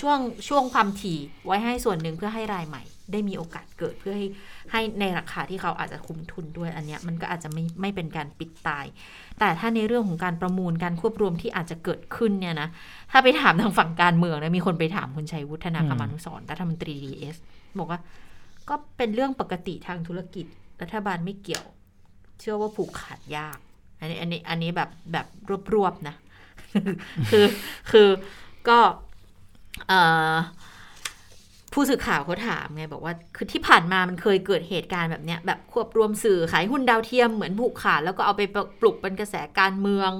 [0.00, 2.82] ช่วงช่วงความถี่ไว้ให้ส่วนหนึ่งเพื่อให้รายใหม่
[3.12, 4.26] ได้มีโอกาสเกิดเพื่อให้
[4.72, 8.84] ให้ในราคาที่เขาอาจจะคุ้มทุนด้วยอันนี้มันก็อาจจะไม่ไม่เป็นการปิดตาย
[9.38, 12.68] แต่ถ้าในเรื่องของการประมูลการควบรวมที่อาจจะเกิดขึ้นเนี่ยนะ
[13.10, 17.36] ถ้าไปถามทางฝั่งการเมืองนะมีคนไปถามคุณชัยวุฒนาคมานุสรรัฐมนตรีดีเอส
[17.78, 18.00] บอกว่า
[18.68, 20.46] ก็เป็นเรื่องปกติทางธุรกิจ
[20.82, 21.66] รัฐบาลไม่เกี่ยว
[22.40, 23.58] เชื่อว่าผูกขาดยาก
[24.00, 25.26] อันนี้อันนี้อันนี้แบบแบบ
[25.74, 26.14] รวบๆนะ
[27.30, 27.46] คือ
[27.90, 28.08] คือ
[28.68, 28.78] ก็
[31.72, 38.42] ผู้สื่อข่าวเขาถามไงบอกว่าคือที่ผ่านมามันเคยเกิดเหตุการณ์แบบเนี้ยแบบควบรวมสื่อขายหุ้นดาวเทียมเหมือนผูกขาดแล้วก็เอาไป
[38.80, 40.10] ปลุกเป็นกระแสการเมือง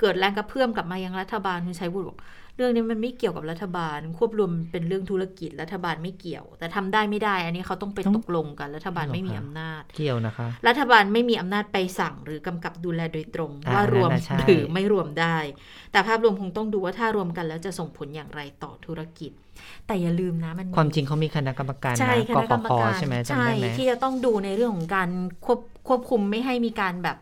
[0.00, 2.18] เกิดแรงกระเพื่อมกลับมายังรัฐบาลคุณชัยวุฒิบอก
[2.58, 15.36] เรื่องนี้มันไม่เกี่ยวกับรัฐบาล ควบรวมเป็นเรื่องธุรกิจรัฐบาลไม่เกี่ยว แต่ทำได้ไม่ได้ อันนี้เขาต้องไปตกลงกันรัฐบาลไม่มีอำนาจ เกี่ยวนะคะ รัฐบาลไม่มีอำนาจไปสั่งหรือกำกับดูแลโดยตรงอ่าว่ารวมนั่นน่ะใช่หรือไม่รวมได้
[15.92, 19.32] แต่ภาพรวมคงต้องดูว่าถ้ารวมกันแล้วจะส่งผลอย่างไรต่อธุรกิจ
[19.86, 25.08] แต่อย่าลืมนะมันความจริงเขามีคณะกรรมการใช่นะคกณะปกรรมพการใช่ไหมจำใช่ได้ไหมที่จะต้องดูในเรื่องของการ
[25.44, 27.18] ควบควบคุมไม่ให้มีการแบบ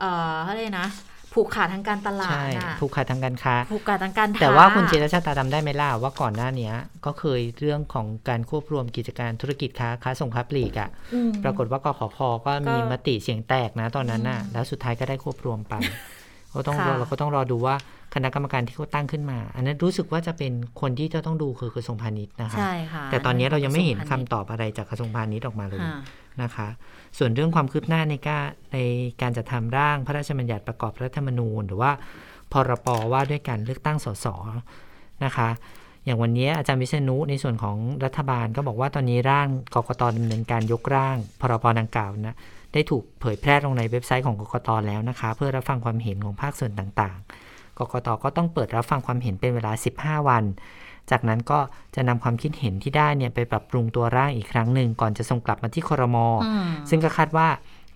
[0.00, 0.88] เอ่อเขาเรียกนะ
[1.34, 6.74] ผูกขาดทางการตลาดใช่น่ะผูกขาดทางการค้าผูกขาดทางการค้แต่ว่าคุณเจรชาตาจำได้ไหมล่ะว่าก่อนหน้าเนี้ย
[7.06, 15.74] ก็เคยเรื่องของการควบรวมกิจการธุรกิจค้าค้าส่งค้าปลีกอะ่ะอืมปรากฏว่ากขพก็มีก็มติเสียงแตกนะตอนนั้นน่ะอืมแล้วสุดท้ายก็ได้ควบรวมไป
[16.54, 17.74] ก็ต้องค่ะรอเราก็ต้องรอดูว่า
[18.14, 26.00] คณะกรรมการที่เขาตั้งขึ้นมา อันนั้นรู้สึกว่าจะเป็นคนที่จะต้องดูคือกระทรวงพาณิชย์นะคะใช่ค่ะแต่ตอนนี้เรายังไม่เห็นคำกระทรวงพาณิชย์ตอบอะไรจากกระทรวงพาณิชย์ออกมาเลยค่ะ
[26.42, 26.68] นะคะ
[27.18, 28.78] ส่วนเรื่องความคืบหน้าในการใน
[29.22, 31.92] การจัดทำร่างพระราชบัญญัติประกอบรัฐธรรมนูญ หรือว่า
[32.52, 34.26] พรปว่าด้วยการเลือกตั้งสส
[35.24, 35.48] นะคะ
[36.04, 42.36] อย่างวันนี้อาจารย์วิษณุในส่วนของรัฐบาลก็บอกว่าตอนนี้ร่างกกตดำเนินการยกร่าง พรบดังกล่าวนะ
[42.72, 50.44] ได้ถูกเผยแพร่ลงในเว็บไซต์ของกกตแล้วนะคะ เพื่อรับฟังความเห็นของภาคส่วนต่างๆ กกตก็ต้องเปิดรับฟังความเห็นเป็นเวลา 15 วัน
[51.10, 51.58] จากนั้นก็
[51.94, 57.48] จะนำความคิดเห็นที่ได้เนี่ยไปปรับปรุงตัวร่างอีกครั้งหนึ่งก่อนจะส่งกลับมาที่ครมอืมซึ่งก็คาดว่า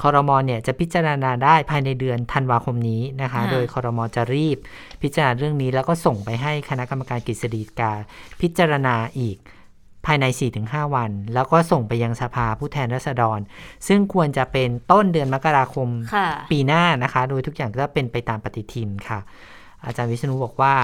[0.02, 4.58] คอรมอเนี่ยจะพิจารณาได้ภายในเดือนธันวาคมนี้นะคะค่ะโดยคอรมอจะรีบ
[5.02, 7.92] พิจารณาเรื่องนี้แล้วก็ส่งไปให้คณะกรรมการกฤษฎีกา
[8.40, 9.36] พิจารณาอีก
[10.07, 10.24] ภายใน
[10.61, 13.38] 4-5 วัน แล้วก็ส่งไปยังสภาผู้แทนราษฎร
[13.88, 19.18] ซึ่งควรจะเป็นต้นเดือนมกราคมค่ะปีหน้านะคะ โดยทุกอย่างก็เป็นไปตามปฏิทินค่ะ
[19.84, 20.74] อาจารย์วิษณุบอกว่า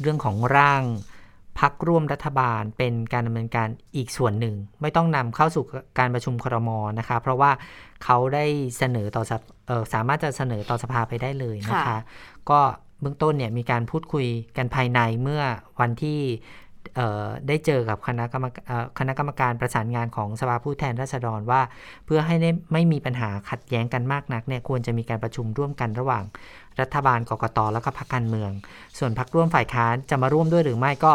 [0.00, 0.82] เรื่องของร่าง
[1.58, 5.64] พักร่วมรัฐบาลเป็นการดำเนินการอีกส่วนหนึ่ง ไม่ต้องนำเข้าสู่
[5.98, 7.50] การประชุมครมนะคะ เพราะว่า
[8.04, 8.44] เขาได้
[8.78, 11.98] เสนอต่อสภเอ่อสามารถจะเสนอต่อสภาไปได้เลยนะคะค่ะ
[12.50, 12.60] ก็
[13.00, 15.42] เบื้องต้นเนี่ยมีการพูดคุยกันภายในเมื่อ
[15.80, 16.67] วันที่เอ่อ
[17.48, 21.60] ได้เจอกับคณะกรรมเอ่อคณะกรรมการประสานงานของสภาผู้แทนราษฎรว่า
[22.04, 26.24] เพื่อให้ได้ไม่มีปัญหาขัดแย้งกันมากนักเนี่ยควรจะมีการประชุมร่วมกันระหว่าง
[26.80, 28.50] รัฐบาลกกตแล้วก็พรรคการเมือง
[28.98, 31.12] ส่วนพรรคร่วมฝ่ายค้านจะมาร่วมด้วยหรือไม่ก็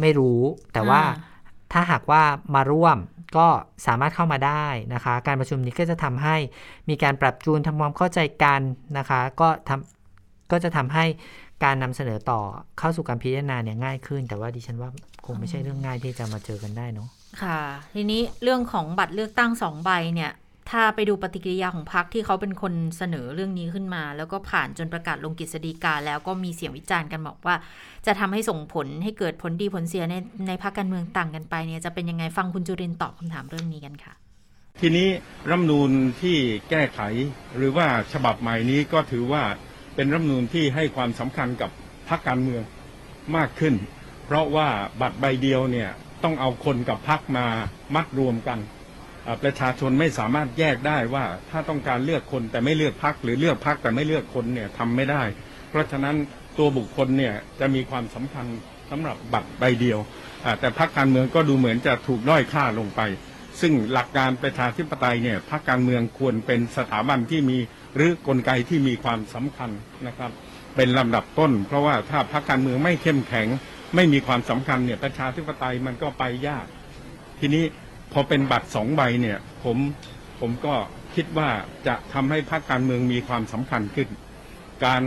[0.00, 0.40] ไม่รู้
[0.72, 1.36] แต่ว่าอ่า
[1.72, 2.22] ถ้าหากว่า
[2.54, 2.98] มาร่วม
[3.36, 3.46] ก็
[3.86, 6.36] สามารถเข้ามาได้นะคะ การประชุมนี้ก็จะทำให้
[6.88, 8.60] มีการปรับจูนทำความเข้าใจกัน
[8.98, 11.04] นะคะ ก็ทำก็จะทำให้
[11.64, 12.40] การนำเสนอต่อ
[12.78, 14.90] เข้าสู่การพิจารณาเนี่ยง่ายขึ้น แต่ว่าดิฉันว่า
[15.26, 17.08] คงไม่ใช่เรื่องง่ายที่จะมาเจอกันได้เนาะ
[17.42, 17.60] ค่ะ
[17.94, 20.32] ทีนี้เรื่องของบัตรเลือกตั้งสองใบเนี่ย
[20.70, 27.54] ถ้าไปดูปฏิกิริยาของพรรคที่เขาเป็นคนเสนอเรื่องนี้ขึ้นมา แล้วก็ผ่านจนประกาศลงกฤษฎีกาแล้วก็มีเสียงวิจารณ์กันบอกว่า
[28.06, 30.14] จะทำให้ส่งผลให้เกิดผลดีผลเสียใน
[30.48, 34.14] ในพรรคการเมืองต่างกันไปเนี่ยจะเป็นยังไงฟังคุณจุรินทร์ตอบคำถามเรื่องนี้กันค่ะ
[34.80, 35.08] ทีนี้
[35.50, 35.90] รัฐธรรมนูญ
[36.20, 36.36] ที่
[36.70, 37.00] แก้ไข
[37.56, 39.42] หรือว่าฉบับใหม่นี้ก็ถือว่า
[40.00, 41.70] เป็นรัฐมนูญที่ให้ความสำคัญกับ
[42.08, 42.62] พรรคการเมือง
[43.36, 43.74] มากขึ้น
[44.26, 44.68] เพราะว่า
[45.00, 45.90] บัตรใบเดียวเนี่ย
[46.24, 47.46] ต้องเอาคนกับพรรคมา
[47.94, 48.58] มัดรวมกัน
[49.42, 55.22] ประชาชนไม่สามารถแยกได้ว่าถ้าต้องการเลือกคนแต่ไม่เลือกพรรคหรือเลือกพรรคแต่ไม่เลือกคนเนี่ยทำไม่ได้
[55.70, 56.16] เพราะฉะนั้น
[56.58, 58.46] ตัวบุคคลเนี่ยจะมีความสำคัญ
[58.90, 59.98] สำหรับบัตรใบเดียว
[60.60, 63.00] แต่พรรคการเมืองก็ดูเหมือนจะถูกด้อยค่าลงไป
[63.60, 67.58] ซึ่งหลักการประชาธิปไตยเนี่ยพรรคการเมืองควรเป็นสถาบันที่มี
[67.94, 69.70] หรือกลไกที่มีความสำคัญ
[70.06, 70.30] นะครับ
[70.76, 73.48] เป็นลำดับต้น เพราะว่าถ้าพรรคการเมืองไม่เข้มแข็ง
[73.94, 76.66] ไม่มีความสำคัญเนี่ยประชาธิปไตยมันก็ไปยาก
[77.40, 77.64] ทีนี้
[78.12, 79.76] พอเป็นบัตรสองใบเนี่ยผม
[80.40, 80.74] ผมก็
[81.14, 81.50] คิดว่า
[81.86, 84.08] จะทำให้พรรคการเมืองมีความสำคัญขึ้น
[84.84, 85.02] การ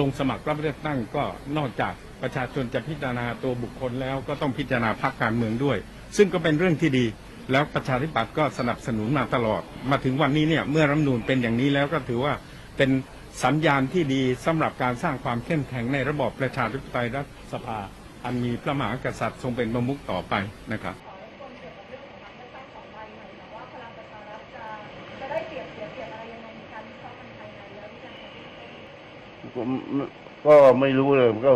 [0.00, 1.24] ลงสมัครรับเลือกตั้งก็
[1.56, 1.92] นอกจาก
[2.22, 5.78] ประชาชนจะพิจารณาตัวบุคคลแล้วก็ต้องพิจารณาพรรคการเมืองด้วย
[6.16, 7.04] ซึ่งก็เป็นเรื่องที่ดี
[7.50, 12.34] แล้วประชาธิปัตย์ก็สนับสนุนมาตลอด มาถึงวันนี้เนี่ยเมื่อรัฐธรรมนูญเป็นอย่างนี้แล้วก็ถือว่า
[12.76, 12.90] เป็น
[13.44, 17.78] สัญญาณที่ดีสำหรับการสร้างความเข้มแข็งในระบอบประชาธิปไตยรัฐสภา
[18.24, 20.34] อันมีพระมหากษัตริย์ทรงเป็นประมุขต่อไป
[20.72, 20.96] นะครับ
[30.46, 31.52] ก็ไม่รู้เลยก็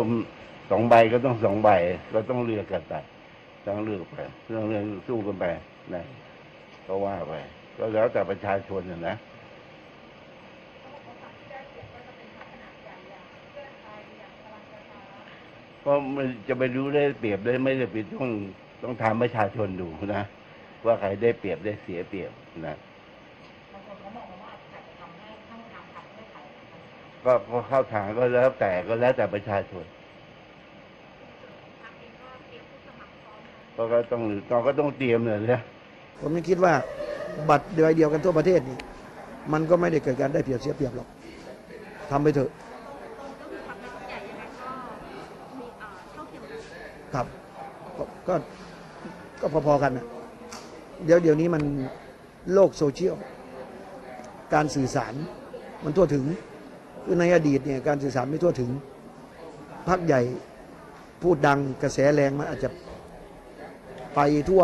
[0.71, 1.69] สองใบก็ต้องสองใบ
[2.13, 2.93] ก็ต้องเลือกกันไป
[3.67, 4.15] ต้องเลือกไป
[4.47, 5.45] เรื่องเรื่องสู้กันไป
[5.95, 6.03] นะ
[6.87, 7.33] ก็ว่าไป
[7.77, 9.15] ก็แล้วแต่ประชาชนนะนะ
[15.85, 18.29] ก็มันจะไปรู้ได้เปรียบได้ไม่ได้เปรียบต้อง
[18.83, 20.23] ต้องถามประชาชนดูนะ
[20.85, 22.31] ว่าใครได้เปรียบได้เสียเปรียบ
[22.65, 22.75] นะ
[27.25, 29.85] ก็ก็เข้าทางก็แล้วแต่ก็แล้วแต่ประชาชน
[33.75, 35.61] ก็ก็ต้องต้องก็ต้องเตรียมเลยนะ
[36.19, 36.73] ผมยังคิดว่า
[37.49, 38.77] บัตรใบเดียวกันทั่วประเทศนี่
[39.53, 41.07] มันก็ไม่ได้เกิดการได้เปรียบเสียเปรียบหรอก
[42.11, 42.49] ทำไปเถอะ
[47.13, 47.25] ครับ
[48.27, 48.35] ก็
[49.41, 50.05] ก็พอๆกันนะ
[51.05, 51.63] เดี๋ยวเดี๋ยวนี้มัน
[52.53, 53.15] โลกโซเชียล
[54.53, 55.13] การสื่อสาร
[55.83, 56.25] มันทั่วถึง
[57.03, 58.69] คือในอดีตเนี่ยการสื่อสารไม่ทั่วถึง
[59.87, 60.21] พักใหญ่
[61.21, 62.69] พูดดังกระแสแรงมันอาจจะ
[64.15, 64.63] ไปทั่ว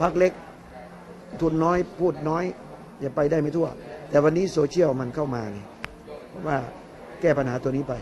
[0.00, 0.32] พักเล็ก
[1.40, 2.44] ทุนน้อยพูดน้อย
[3.00, 3.68] อย่าไปได้ไม่ทั่ว
[4.10, 5.66] แต่วันนี้โซเชียลมันเข้ามาเนี่ย
[6.46, 6.56] ว่า
[7.20, 7.94] แก้ปัญหาตัวนี้ไป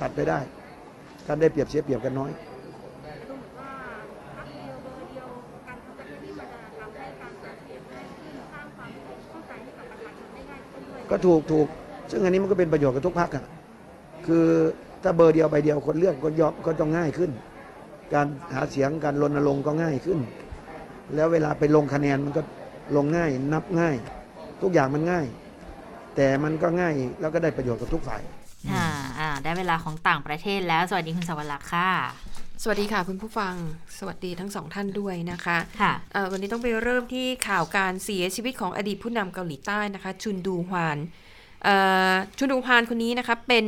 [0.00, 0.38] ตัดไปได้
[1.26, 2.30] การได้เปรียบเสียเปรียบกันน้อย
[11.10, 11.66] ก็ถูกถูก
[12.10, 13.44] ซึ่งอันนี้มันก็เป็นประโยชน์กับทุกพักอะ
[14.26, 14.46] คือ
[15.02, 17.30] ถ้าเบอร์เดียวใบเดียวคนเลือกก็ยอมก็ต้องง่ายขึ้น
[18.14, 20.18] การหาเสียงการรณรงค์ก็ง่ายขึ้น
[21.14, 22.42] แล้วเวลาไปลงคะแนนมันก็
[22.96, 23.96] ลงง่าย นับง่าย
[24.62, 25.26] ทุกอย่างมันง่าย
[26.16, 28.22] แต่มันก็ง่ายแล้วก็ได้ประโยชน์กับทุกฝ่าย
[28.72, 28.86] อ่า
[29.18, 31.90] อ่าได้เวลาของต่างประเทศแล้ว สวัสดีคุณสวรรค์ค่ะ
[32.62, 33.54] สวัสดีค่ะคุณผู้ฟัง
[33.98, 35.92] สวัสดีทั้งสองท่านด้วยนะคะค่ะ
[36.30, 40.98] วันนี้ต้องไปเริ่มที่ข่าวการเสียชีวิตของอดีตผู้นำเกาหลีใต้นะคะ ชุนดูฮวาน
[42.38, 43.66] ชุนดูฮวานคนนี้นะคะเป็น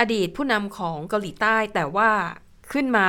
[0.00, 2.10] อดีตผู้นำของเกาหลีใต้แต่ว่า
[2.72, 3.08] ขึ้นมา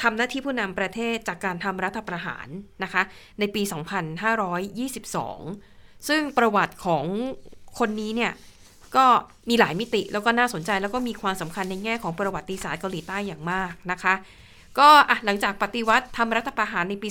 [0.00, 2.46] ทำหน้าที่ผู้นำประเทศจากการทำรัฐประหาร
[2.82, 3.02] นะคะ
[3.38, 3.62] ในปี
[5.24, 7.04] 2522 ซึ่งประวัติของ
[7.78, 8.32] คนนี้เนี่ย
[8.96, 9.06] ก็
[9.48, 14.14] มีหลายมิติแล้วก็น่าสนใจแล้วก็มีความสำคัญในแง่ของประวัติศาสตร์เกาหลีใต้อย่างมากนะคะ
[14.78, 17.08] ก็อะหลังจากปฏิวัติทำรัฐประหารในปี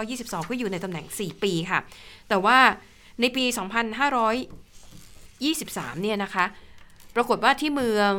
[0.00, 1.80] 2522 ก็อยู่ในตำแหน่ง 4 ปีค่ะ
[2.28, 2.58] แต่ว่า
[3.20, 6.44] ในปี 2523 เนี่ยนะคะ
[7.14, 8.12] ปรากฏว่าที่เมือง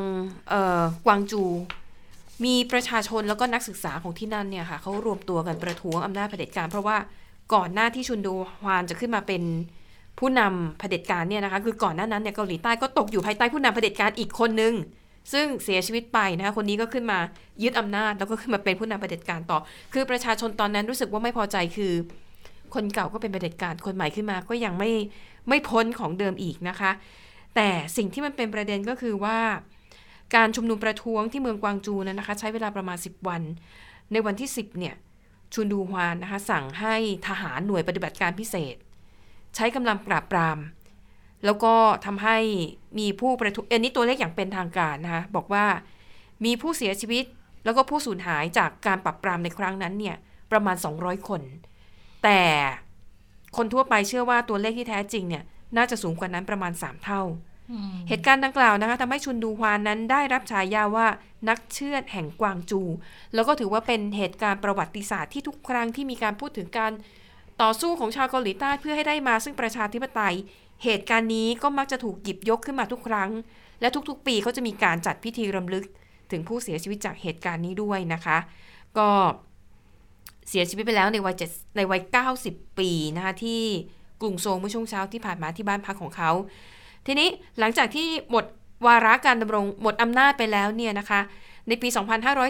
[0.51, 1.43] ออกวางจู
[2.43, 6.97] มีประชาชนแล้วก็นักศึกษาของที่นั่นเนี่ยค่ะเขารวมตัวกันประท้วงอำนาจเผด็จการเพราะว่า
[7.53, 8.29] ก่อนหน้าที่ชุนโด
[8.61, 9.43] ฮวานจะขึ้นมาเป็น
[10.19, 14.73] ผู้นำเผด็จการเนี่ยนะคะคือก่อนหน้านั้นเนี่ยเกาหลีใต้ก็ตกอยู่ภายใต้ผู้นำเผด็จการอีกคนนึง
[15.33, 17.19] ซึ่งเสียชีวิตไปนะคะคนนี้ก็ขึ้นมา
[17.63, 19.59] ยึดอำนาจ แล้วก็ขึ้นมาเป็นผู้นำเผด็จการต่อ
[19.93, 21.93] คือประชาชนตอนนั้นรู้สึกว่าไม่พอใจคือ
[22.73, 24.91] คนเก่าก็เป็นเผด็จการคนใหม่ขึ้นมาก็ยังไม่
[25.49, 26.91] ไม่พ้นของเดิมอีกนะคะ
[27.55, 29.37] แต่สิ่งที่มันเป็นประเด็นก็คือว่า
[30.35, 33.41] การชุมนุมประท้วงที่เมืองกวางจูนั้นนะคะ ใช้เวลาประมาณ 10 วัน
[34.11, 34.95] ในวันที่ 10เนี่ย
[35.53, 36.95] ชุนดูฮวานนะคะสั่งให้
[37.27, 38.75] ทหารหน่วยปฏิบัติการพิเศษ
[39.55, 40.57] ใช้กำลังปราบปราม
[41.45, 41.73] แล้วก็
[42.05, 42.37] ทำให้
[42.99, 45.65] มีผู้ประทุอันนี้ตัวเลขอย่างเป็นทางการนะคะบอกว่า
[46.45, 47.25] มีผู้เสียชีวิต
[47.65, 50.15] แล้วก็ผู้สูญหายจากการปราบปรามในครั้งนั้นเนี่ย
[50.51, 51.41] ประมาณ 200 คน
[52.23, 52.41] แต่
[53.57, 55.43] คนทั่วไปเชื่อว่าตัวเลขที่แท้จริงเนี่ย
[55.77, 57.21] น่าจะสูงกว่านั้นประมาณ 3 เท่า
[58.09, 61.07] เหตุการณ์ดังกล่าวนะคะทำให้ชุนดูฮวานนั้นได้รับฉายาว่า
[61.49, 62.81] นักเชื่อดแห่งกวางจู
[63.33, 66.91] แล้วก็ถือว่าเป็นเหตุการณ์ประวัติศาสตร์ที่ทุกครั้งที่มีการพูดถึงการ
[67.61, 70.35] ต่อสู้ของชาวเกาหลีใต้เพื่อให้ได้มาซึ่งประชาธิปไตย
[70.83, 73.29] เหตุการณ์นี้ก็มักจะถูกหยิบยกขึ้นมาทุกครั้ง
[73.81, 75.85] และทุกๆ ปีเขาจะมีการจัดพิธีรำลึก
[76.31, 78.37] ถึงผู้เสียชีวิตจากเหตุการณ์นี้ด้วยนะคะ
[78.97, 79.09] ก็
[80.49, 82.01] เสียชีวิตไปแล้วในวัยเจ็ดในวัย
[82.39, 83.61] 90 ปีนะคะที่
[84.21, 86.31] กรุงโซลเมื่อช่วงเช้าที่ผ่านมาที่บ้านพักของเขา
[87.05, 87.29] ทีนี้
[87.59, 88.45] หลังจากที่หมด
[88.85, 91.21] วาระการดำรงหมดอำนาจไปแล้วเนี่ยนะคะ
[91.67, 91.87] ในปี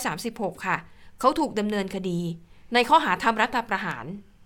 [0.01, 0.77] 2536 ค่ะ
[1.19, 2.19] เขาถูกดำเนินคดี
[2.73, 4.05] ในข้อหาทำรัฐประหาร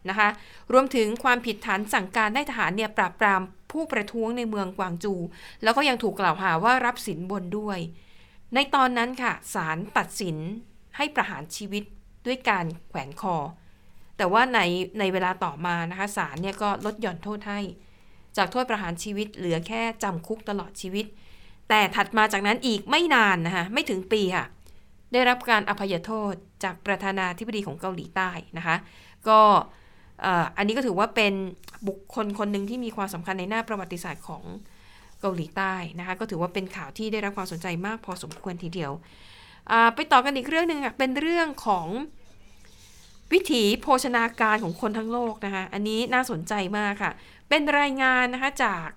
[0.09, 0.29] นะคะ
[0.71, 3.41] รวมถึงความผิดฐานสั่งการได้ทหารเนี่ยปราบปราม
[3.71, 5.13] ผู้ประท้วงในเมืองกวางจู
[5.63, 7.79] แล้วก็ยังถูกกล่าวหาว่ารับสินบนด้วย
[8.53, 10.37] ในตอนนั้นค่ะศาลตัดสิน
[10.97, 11.83] ให้ประหารชีวิต
[12.25, 13.35] ด้วยการแขวนคอ
[14.17, 14.59] แต่ว่าใน
[14.99, 17.59] ในเวลาต่อมานะคะศาลเนี่ยก็ลดหย่อนโทษให้
[18.39, 21.05] จากโทษประหารชีวิตเหลือแค่จำคุกตลอดชีวิต
[21.69, 24.45] แต่ถัดมาจากนั้นอีกไม่นานนะคะไม่ถึงปีค่ะ
[25.13, 26.33] ได้รับการอภัยโทษ
[26.63, 28.75] จากประธานาธิบดีของเกาหลีใต้นะคะ
[29.27, 29.39] ก็
[30.57, 31.33] อันนี้ก็ถือว่าเป็น
[31.87, 34.43] บุคคลคนหนึ่งที่มีความสำคัญในหน้าประวัติศาสตร์ของ
[35.21, 38.91] เกาหลีใต้นะคะ ก็ถือว่าเป็นข่าวที่ได้รับความสนใจมากพอสมควรทีเดียว
[39.95, 41.87] ไปต่อกันอีกเรื่องหนึ่งเป็นเรื่องของ
[43.33, 47.11] วิถีโภชนาการของคนทั้งโลกนะคะอันนี้น่าสนใจมากค่ะ
[47.49, 48.87] เป็นรายงานนะคะจาก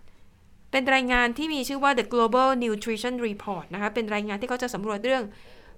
[0.71, 5.25] เป็นรายงานที่มีชื่อว่า The Global Nutrition Report นะคะเป็นรายงานที่เขาจะสำรวจเรื่อง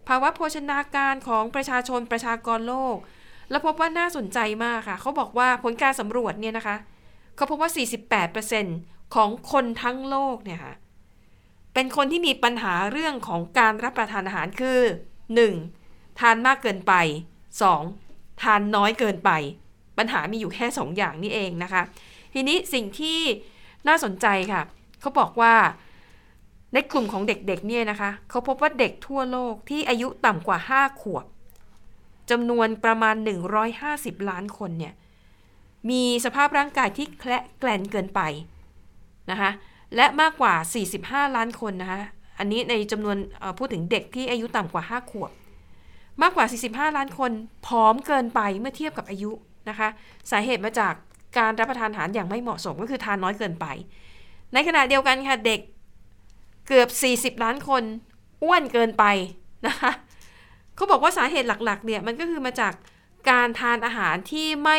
[0.08, 2.96] ภาวะโภชนาการของประชาชนประชากรโลก
[3.50, 6.76] แล้วพบว่าน่าสนใจมากค่ะ เขาบอกว่าผลการสำรวจเนี่ยนะคะ
[7.36, 7.70] เขาพบว่า
[8.42, 10.74] 48%ของคนทั้งโลกเนี่ยค่ะ
[11.74, 14.80] เป็นคนที่มีปัญหาเรื่องของการรับประทานอาหารคือ
[15.50, 16.20] 1.
[16.20, 16.92] ทานมากเกินไป
[17.58, 18.13] 2.
[18.42, 19.30] ทานน้อยเกินไป
[19.98, 21.82] ปัญหามีอยู่แค่ 2 อย่างนี่เองนะคะ
[22.34, 23.18] ทีนี้สิ่งที่
[23.88, 24.62] น่าสนใจค่ะ
[25.00, 25.54] เขาบอกว่า
[26.72, 31.24] ในกลุ่มของเด็กๆเนี่ยนะคะเขาพบว่าเด็กทั่วโลกที่อายุต่ำกว่า 5 ขวบ
[32.30, 33.16] จำนวนประมาณ
[33.72, 34.94] 150 ล้านคนเนี่ย
[35.90, 38.20] มีสภาพร่างกายที่แคละแกลนเกินไป
[39.30, 39.50] นะคะ
[39.96, 40.54] และมากกว่า
[40.94, 42.00] 45 ล้านคนนะคะ
[42.38, 43.16] อันนี้ในจำนวน
[43.58, 45.30] พูดถึงเด็กที่อายุต่ำกว่า 5 ขวบ
[46.22, 46.46] มากกว่า
[46.90, 47.32] 45 ล้านคน
[47.66, 49.30] ผอมเกินไปเมื่อเทียบกับอายุ
[49.68, 49.88] นะคะ
[50.30, 50.94] สาเหตุมาจาก
[51.38, 53.66] การรับประทานอาหารอย่างไม่เหมาะสมก็คือทานน้อยเกินไป
[54.52, 55.60] ในขณะเดียวกันค่ะเด็ก
[56.68, 56.88] เกือบ
[57.36, 57.82] 40 ล้านคน
[58.42, 59.04] อ้วนเกินไป
[59.66, 59.92] นะคะ
[60.76, 62.72] เขาบอกว่าสาเหตุหลักๆเนี่ยมันก็คือมาจาก
[63.30, 64.78] การทานอาหารที่ไม่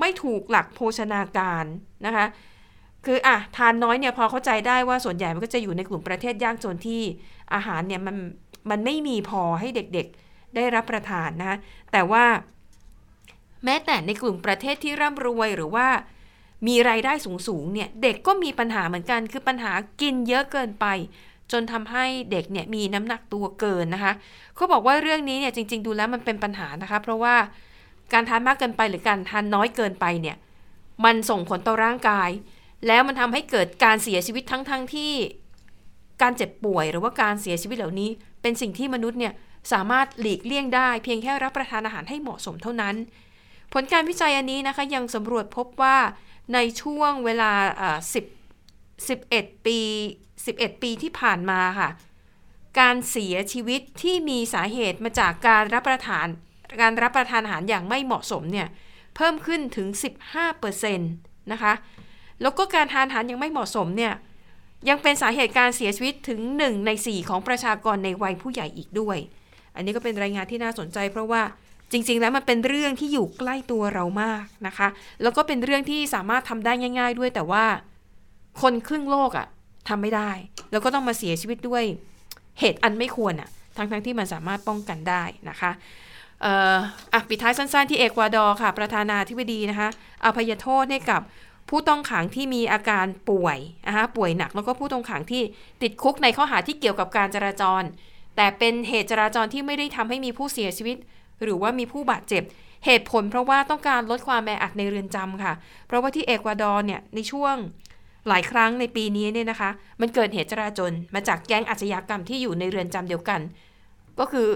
[0.00, 1.64] ไม่ถูกหลักโภชนาการ
[2.06, 2.26] นะคะ
[3.06, 7.02] คืออะทานน้อยเนี่ยพอเข้าใจได้ว่าส่วนใหญ่มันก็จะอยู่ในกลุ่มประเทศยากจนที่
[7.54, 8.16] อาหารเนี่ยมัน
[8.70, 11.58] มันไม่มีพอให้เด็กๆ ได้รับประทานนะ
[11.92, 12.24] แต่ว่า
[13.64, 15.88] แม้แต่ในกลุ่มประเทศที่ร่ำรวยหรือว่า
[16.66, 17.12] มีไรายได้
[17.48, 20.86] สูงๆเนี่ยเด็กก็มีปัญหาเหมือนกันคือปัญหากินเยอะเกินไป
[21.52, 24.12] จนทำให้เด็กเนี่ยมีน้ำหนักตัวเกินนะคะ
[24.54, 27.34] เขาบอกว่าเรื่องนี้เนี่ยจริง ๆ ดูแล้วมันเป็นปัญหานะคะ เพราะว่า
[28.12, 30.36] การทานมากเกินไปหรือการทานน้อยเกินไปเนี่ย
[31.04, 32.30] มันส่งผลต่อร่างกาย
[32.86, 35.12] แล้วมันทำให้เกิดการเสียชีวิตทั้งๆทที่
[36.22, 38.10] การเจ็บป่วยหรือว่าการเสียชีวิตเหล่านี้
[38.42, 39.34] เป็นสิ่งที่มนุษย์เนี่ย
[39.72, 42.94] สามารถหลีกเลี่ยงได้ เพียงแค่รับประทานอาหารให้เหมาะสมเท่านั้น
[43.72, 45.96] ผลการวิจัยอันนี้นะคะยังสำรวจพบว่า
[46.54, 47.52] ในช่วงเวลา
[48.64, 49.78] 10 11 ปี
[50.28, 51.90] 11 ปีที่ผ่านมาค่ะ
[52.80, 56.26] การเสียชีวิตที่มีสาเหตุมาจากการรับประทาน
[56.80, 58.68] การรับประทานอาหารอย่างไม่เหมาะสมเนี่ย
[59.16, 59.88] เพิ่มขึ้นถึง
[60.50, 61.72] 15%นะคะ
[62.42, 64.12] แล้วก็การทานอาหารยังไม่เหมาะสมเนี่ย
[64.88, 69.18] ยังเป็นสาเหตุการเสียชีวิตถึง 1 ใน 4 ของประชากรในวัยผู้ใหญ่อีกด้วย
[69.74, 71.42] อันนี้ก็เป็นรายงานที่น่าสนใจ เพราะว่า
[71.92, 74.88] จริง ๆ แล้วมันเป็นเรื่องที่อยู่ใกล้ตัวเรามากนะคะ
[75.22, 77.64] แล้วก็เป็นเรื่องที่สามารถทำได้ง่าย ๆ ด้วยแต่ว่า
[78.62, 79.46] คนครึ่งโลกอะ่ะ
[79.88, 80.30] ทำไม่ได้
[80.70, 81.84] แล้วก็ต้องมาเสียชีวิตด้วย
[82.60, 85.70] เหตุอันไม่ควรอะ่ะทั้งๆทที่มันสามารถป้องกันได้นะคะ
[86.42, 86.76] เอ่อ
[87.12, 89.88] อะปิดท้ายสั้น ๆ ที่เอกวาดอร์ค่ะ ประธานาธิบดีนะคะ
[90.24, 91.20] อภัยโทษให้กับ
[91.70, 95.42] ผู้ต้องขังที่มีอาการป่วยนะคะป่วยหนักแล้วก็ผู้ต้องขังที่
[95.82, 97.82] ติดคุกในข้อหาที่เกี่ยวกับการจราจร
[98.36, 100.96] แต่เป็นเหตุจราจรที่ไม่ได้ทำให้มีผู้เสียชีวิต
[101.42, 102.42] หรือว่ามีผู้บาดเจ็บ
[102.86, 105.54] เหตุผลเพราะว่าต้องการลดความแออัดในเรือนจำค่ะ
[105.86, 107.56] เพราะว่าที่เอกวาดอร์เนี่ยในช่วง
[108.28, 113.40] หลายครั้งในปีนี้เนี่ยนะคะ มันเกิดเหตุจราจรมาจากแก๊งอาชญากรรมที่อยู่ในเรือนจำเดียวกัน
[114.18, 114.46] ก็คือ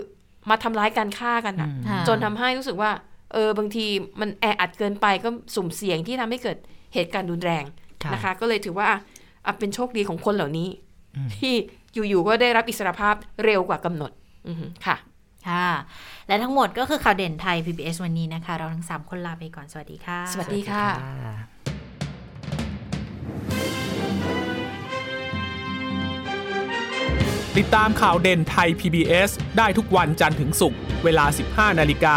[0.50, 1.68] มาทำร้ายการฆ่ากันอะ
[2.08, 2.90] จนทำให้รู้สึกว่า
[3.32, 3.86] เออบางที
[4.20, 6.58] มันแออัดเกินไปก็สุ่มเสี่ยงที่ทำให้เกิด
[6.94, 7.64] เหตุการณ์รุนแรง
[8.12, 8.88] นะคะ ก็เลยถือว่า
[9.46, 10.68] อะเป็นโชคดีของคนเหล่านี้
[11.38, 11.54] ที่
[11.94, 13.14] อยู่ๆก็ได้รับอิสรภาพ
[13.44, 14.10] เร็วกว่ากำหนด
[14.86, 14.96] ค่ะ
[15.48, 15.68] ค่ะ
[16.28, 20.86] และทั้งหมดก็คือข่าวเด่นไทย PBS วันนี้นะคะ เราทั้ง 3 คนลาไปก่อน สวัสดีค่ะ สวัสดีค่ะ
[27.58, 31.24] ติดตามข่าวเด่นไทย PBS ได้ทุกวันจันทร์ถึงศุกร์เวลา
[31.72, 32.16] 15 นาฬิกา